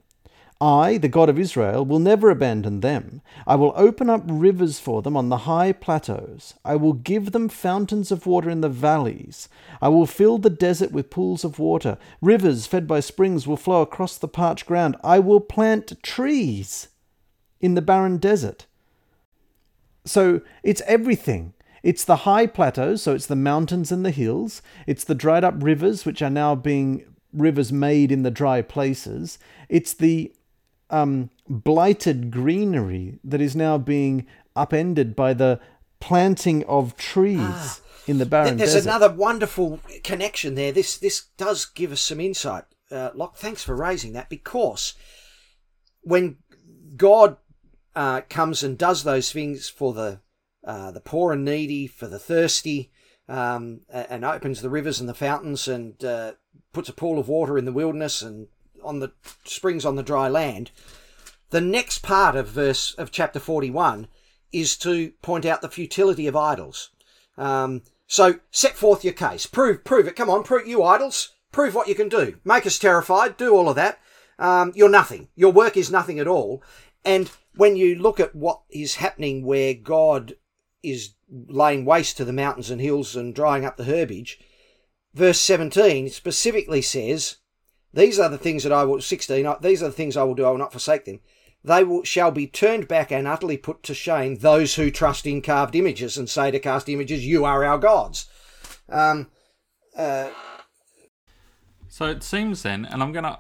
[0.61, 3.23] I, the God of Israel, will never abandon them.
[3.47, 6.55] I will open up rivers for them on the high plateaus.
[6.65, 9.49] I will give them fountains of water in the valleys.
[9.81, 11.97] I will fill the desert with pools of water.
[12.21, 14.97] Rivers fed by springs will flow across the parched ground.
[15.03, 16.89] I will plant trees
[17.61, 18.67] in the barren desert.
[20.05, 21.55] So it's everything.
[21.83, 24.61] It's the high plateaus, so it's the mountains and the hills.
[24.87, 29.39] It's the dried up rivers, which are now being rivers made in the dry places.
[29.71, 30.35] It's the
[30.91, 34.27] um, blighted greenery that is now being
[34.57, 35.61] upended by the
[36.01, 38.89] planting of trees in the barren There's desert.
[38.89, 40.73] another wonderful connection there.
[40.73, 42.65] This this does give us some insight.
[42.91, 44.95] Uh, Locke, thanks for raising that because
[46.03, 46.39] when
[46.97, 47.37] God
[47.95, 50.21] uh, comes and does those things for the
[50.65, 52.91] uh, the poor and needy, for the thirsty,
[53.29, 56.33] um, and opens the rivers and the fountains and uh,
[56.73, 58.49] puts a pool of water in the wilderness and
[58.83, 59.13] on the
[59.45, 60.71] springs on the dry land.
[61.51, 64.07] The next part of verse of chapter 41
[64.53, 66.91] is to point out the futility of idols.
[67.37, 69.47] Um, so set forth your case.
[69.47, 70.17] Prove, prove it.
[70.17, 71.35] Come on, prove you idols.
[71.53, 72.39] Prove what you can do.
[72.45, 73.37] Make us terrified.
[73.37, 73.99] Do all of that.
[74.39, 75.29] Um, you're nothing.
[75.35, 76.63] Your work is nothing at all.
[77.05, 80.35] And when you look at what is happening where God
[80.83, 84.39] is laying waste to the mountains and hills and drying up the herbage,
[85.15, 87.37] verse 17 specifically says,
[87.93, 90.35] These are the things that I will, 16, uh, these are the things I will
[90.35, 90.45] do.
[90.45, 91.21] I will not forsake them.
[91.63, 95.43] They will, shall be turned back and utterly put to shame those who trust in
[95.43, 98.29] carved images and say to cast images, You are our gods.
[98.89, 99.29] Um,
[99.97, 100.31] uh,
[101.89, 103.39] So it seems then, and I'm gonna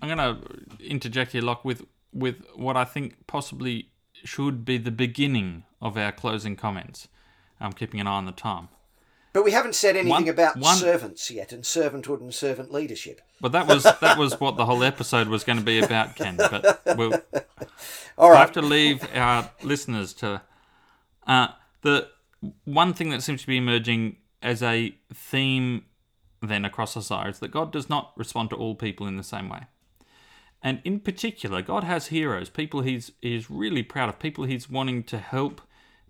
[0.00, 0.40] I'm gonna
[0.80, 3.90] interject here, Locke, with with what I think possibly
[4.24, 7.08] should be the beginning of our closing comments.
[7.60, 8.68] I'm keeping an eye on the time,
[9.32, 13.20] but we haven't said anything One- about one- servants yet and servanthood and servant leadership.
[13.40, 16.36] but that was that was what the whole episode was going to be about, Ken.
[16.36, 17.20] But we'll
[18.18, 20.42] All I have to leave our listeners to
[21.26, 21.48] uh,
[21.82, 22.08] the
[22.64, 25.84] one thing that seems to be emerging as a theme
[26.40, 29.48] then across Isaiah is that God does not respond to all people in the same
[29.48, 29.62] way.
[30.62, 35.04] And in particular, God has heroes, people he's he's really proud of, people he's wanting
[35.04, 35.60] to help,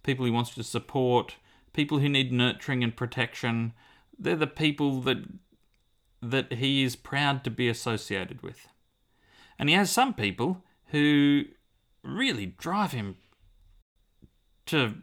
[0.03, 1.37] people he wants to support,
[1.79, 3.73] people who need nurturing and protection.
[4.19, 5.19] They're the people that
[6.21, 8.67] that he is proud to be associated with.
[9.61, 11.45] And he has some people who
[12.03, 13.17] really drive him
[14.67, 14.95] to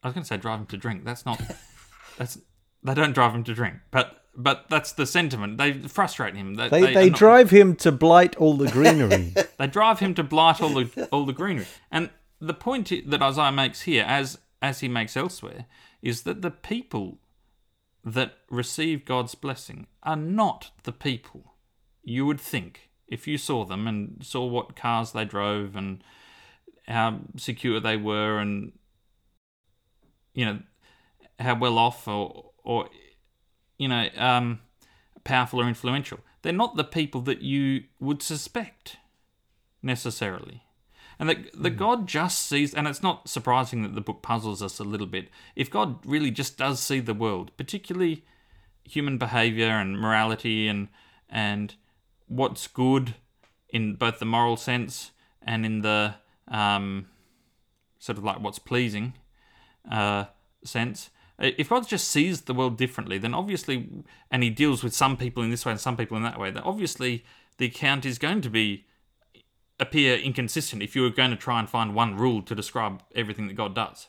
[0.00, 1.04] I was going to say drive him to drink.
[1.04, 1.42] That's not
[2.16, 2.38] that's
[2.84, 5.58] they don't drive him to drink, but but that's the sentiment.
[5.58, 6.54] They frustrate him.
[6.54, 9.34] They they are they not- drive him to blight all the greenery.
[9.58, 11.66] they drive him to blight all the all the greenery.
[11.90, 15.66] And the point that Isaiah makes here, as as he makes elsewhere,
[16.02, 17.18] is that the people
[18.04, 21.54] that receive God's blessing are not the people
[22.02, 26.02] you would think if you saw them and saw what cars they drove and
[26.86, 28.72] how secure they were and
[30.32, 30.58] you know
[31.38, 32.88] how well off or or
[33.78, 34.60] you know um,
[35.24, 36.20] powerful or influential.
[36.42, 38.96] They're not the people that you would suspect
[39.82, 40.62] necessarily.
[41.20, 44.78] And that, that God just sees, and it's not surprising that the book puzzles us
[44.78, 45.28] a little bit.
[45.54, 48.24] If God really just does see the world, particularly
[48.84, 50.88] human behavior and morality and
[51.28, 51.74] and
[52.26, 53.14] what's good
[53.68, 55.10] in both the moral sense
[55.42, 56.14] and in the
[56.48, 57.06] um,
[57.98, 59.12] sort of like what's pleasing
[59.90, 60.24] uh,
[60.64, 61.10] sense.
[61.38, 65.42] If God just sees the world differently, then obviously, and He deals with some people
[65.42, 67.26] in this way and some people in that way, then obviously
[67.58, 68.86] the account is going to be
[69.80, 73.48] appear inconsistent if you were going to try and find one rule to describe everything
[73.48, 74.08] that God does.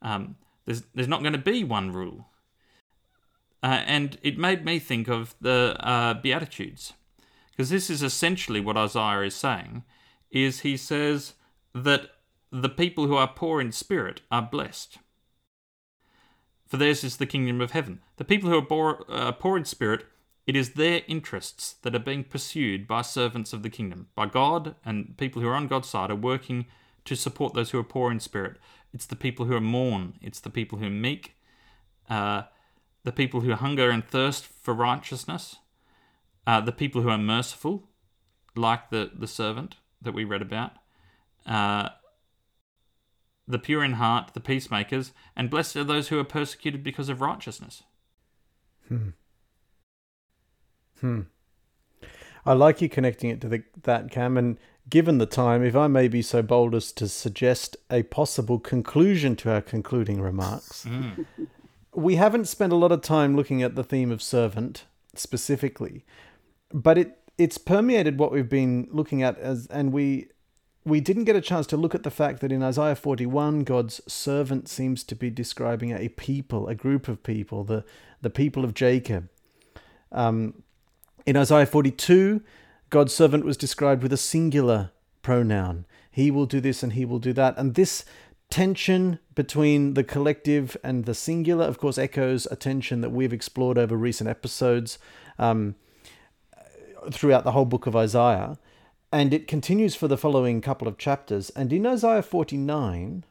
[0.00, 2.28] Um, there's there's not going to be one rule,
[3.62, 6.92] uh, and it made me think of the uh, Beatitudes,
[7.50, 9.84] because this is essentially what Isaiah is saying.
[10.30, 11.34] Is he says
[11.74, 12.10] that
[12.50, 14.98] the people who are poor in spirit are blessed.
[16.66, 18.00] For theirs is the kingdom of heaven.
[18.16, 20.04] The people who are poor, uh, poor in spirit
[20.46, 24.08] it is their interests that are being pursued by servants of the kingdom.
[24.14, 26.66] By God and people who are on God's side are working
[27.04, 28.56] to support those who are poor in spirit.
[28.94, 30.14] It's the people who are mourn.
[30.22, 31.34] It's the people who are meek.
[32.08, 32.42] Uh,
[33.02, 35.56] the people who hunger and thirst for righteousness.
[36.46, 37.88] Uh, the people who are merciful,
[38.54, 40.72] like the, the servant that we read about.
[41.44, 41.88] Uh,
[43.48, 47.20] the pure in heart, the peacemakers, and blessed are those who are persecuted because of
[47.20, 47.82] righteousness.
[48.88, 49.10] Hmm.
[51.00, 51.22] Hmm.
[52.44, 54.36] I like you connecting it to the, that, Cam.
[54.36, 58.60] And given the time, if I may be so bold as to suggest a possible
[58.60, 61.26] conclusion to our concluding remarks, Mm.
[61.96, 64.84] we haven't spent a lot of time looking at the theme of servant
[65.14, 66.04] specifically,
[66.72, 70.28] but it it's permeated what we've been looking at as, and we
[70.84, 74.00] we didn't get a chance to look at the fact that in Isaiah 41, God's
[74.06, 77.84] servant seems to be describing a people, a group of people, the
[78.20, 79.28] the people of Jacob.
[80.12, 80.62] Um,
[81.26, 82.40] in Isaiah 42,
[82.88, 85.84] God's servant was described with a singular pronoun.
[86.10, 87.58] He will do this and he will do that.
[87.58, 88.04] And this
[88.48, 93.76] tension between the collective and the singular, of course, echoes a tension that we've explored
[93.76, 94.98] over recent episodes
[95.38, 95.74] um,
[97.10, 98.56] throughout the whole book of Isaiah.
[99.12, 101.50] And it continues for the following couple of chapters.
[101.50, 103.24] And in Isaiah 49,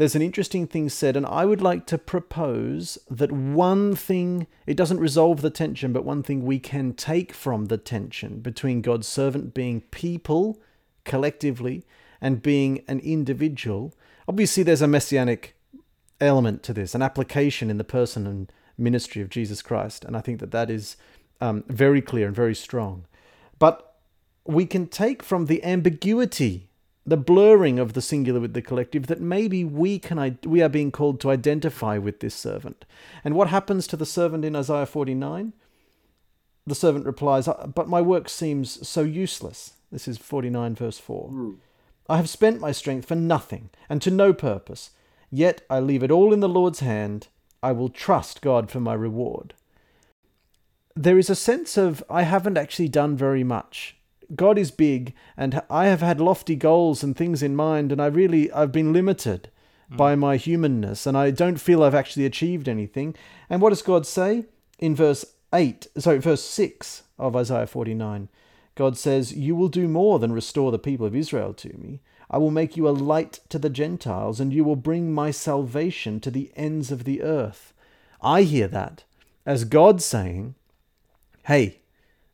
[0.00, 4.74] there's an interesting thing said, and I would like to propose that one thing, it
[4.74, 9.06] doesn't resolve the tension, but one thing we can take from the tension between God's
[9.06, 10.58] servant being people
[11.04, 11.84] collectively
[12.18, 13.92] and being an individual.
[14.26, 15.54] Obviously, there's a messianic
[16.18, 20.22] element to this, an application in the person and ministry of Jesus Christ, and I
[20.22, 20.96] think that that is
[21.42, 23.04] um, very clear and very strong.
[23.58, 23.96] But
[24.46, 26.69] we can take from the ambiguity
[27.06, 30.90] the blurring of the singular with the collective that maybe we can we are being
[30.90, 32.84] called to identify with this servant.
[33.24, 35.52] And what happens to the servant in Isaiah 49?
[36.66, 41.30] The servant replies, "But my work seems so useless." This is 49 verse 4.
[41.30, 41.56] Mm.
[42.08, 44.90] I have spent my strength for nothing and to no purpose.
[45.30, 47.28] Yet I leave it all in the Lord's hand.
[47.62, 49.54] I will trust God for my reward.
[50.96, 53.96] There is a sense of I haven't actually done very much.
[54.36, 58.06] God is big, and I have had lofty goals and things in mind, and I
[58.06, 59.50] really I've been limited
[59.90, 59.96] mm.
[59.96, 63.16] by my humanness, and I don't feel I've actually achieved anything.
[63.48, 64.44] And what does God say
[64.78, 65.88] in verse eight?
[65.98, 68.28] Sorry, verse six of Isaiah forty nine.
[68.76, 72.00] God says, "You will do more than restore the people of Israel to me.
[72.30, 76.20] I will make you a light to the Gentiles, and you will bring my salvation
[76.20, 77.72] to the ends of the earth."
[78.22, 79.04] I hear that
[79.44, 80.54] as God saying,
[81.46, 81.78] "Hey."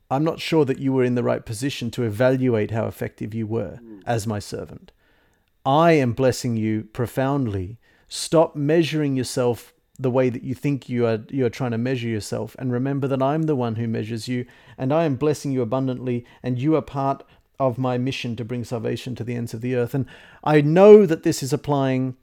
[0.09, 3.45] I'm not sure that you were in the right position to evaluate how effective you
[3.45, 3.99] were hmm.
[4.05, 4.91] as my servant.
[5.65, 7.77] I am blessing you profoundly.
[8.07, 12.07] Stop measuring yourself the way that you think you are you are trying to measure
[12.07, 14.45] yourself and remember that I'm the one who measures you
[14.77, 17.23] and I am blessing you abundantly and you are part
[17.59, 20.05] of my mission to bring salvation to the ends of the earth and
[20.43, 22.15] I know that this is applying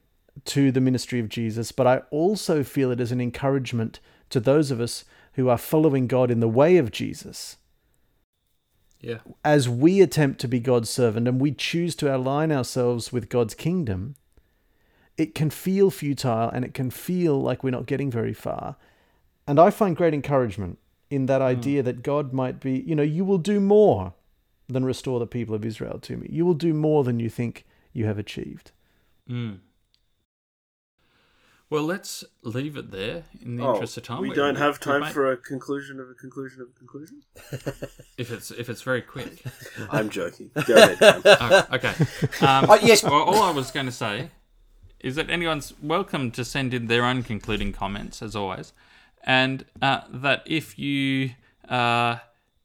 [0.44, 3.98] to the ministry of Jesus but I also feel it as an encouragement
[4.30, 7.56] to those of us who are following God in the way of Jesus
[9.04, 9.18] yeah.
[9.44, 13.54] As we attempt to be God's servant and we choose to align ourselves with God's
[13.54, 14.14] kingdom,
[15.16, 18.76] it can feel futile and it can feel like we're not getting very far.
[19.46, 20.78] And I find great encouragement
[21.10, 21.84] in that idea mm.
[21.84, 24.14] that God might be, you know, you will do more
[24.68, 26.26] than restore the people of Israel to me.
[26.30, 28.72] You will do more than you think you have achieved.
[29.28, 29.58] Mm.
[31.74, 34.20] Well, let's leave it there in the oh, interest of time.
[34.20, 35.12] We, we don't have time might...
[35.12, 37.22] for a conclusion of a conclusion of a conclusion.
[38.16, 39.42] if it's if it's very quick.
[39.90, 40.52] I'm joking.
[40.68, 40.98] Go ahead.
[41.24, 41.92] oh, okay.
[42.46, 43.02] Um, oh, yes.
[43.02, 44.30] Well, all I was going to say
[45.00, 48.72] is that anyone's welcome to send in their own concluding comments, as always,
[49.24, 51.30] and uh, that if you
[51.68, 52.18] uh,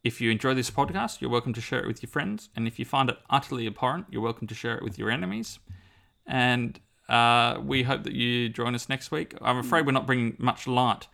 [0.04, 2.78] if you enjoy this podcast, you're welcome to share it with your friends, and if
[2.78, 5.58] you find it utterly abhorrent, you're welcome to share it with your enemies.
[6.28, 6.80] And
[7.10, 9.34] uh, we hope that you join us next week.
[9.42, 11.08] I'm afraid we're not bringing much light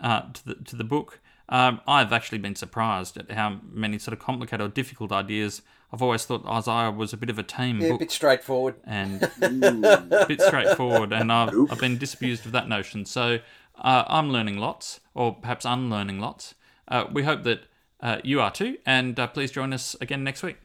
[0.00, 1.20] uh, to the to the book.
[1.48, 5.62] Um, I've actually been surprised at how many sort of complicated or difficult ideas.
[5.92, 8.76] I've always thought Isaiah was a bit of a tame Yeah, a book bit straightforward.
[8.84, 13.04] and a bit straightforward, and I've, I've been disabused of that notion.
[13.04, 13.40] So
[13.76, 16.54] uh, I'm learning lots, or perhaps unlearning lots.
[16.86, 17.62] Uh, we hope that
[18.00, 20.58] uh, you are too, and uh, please join us again next week.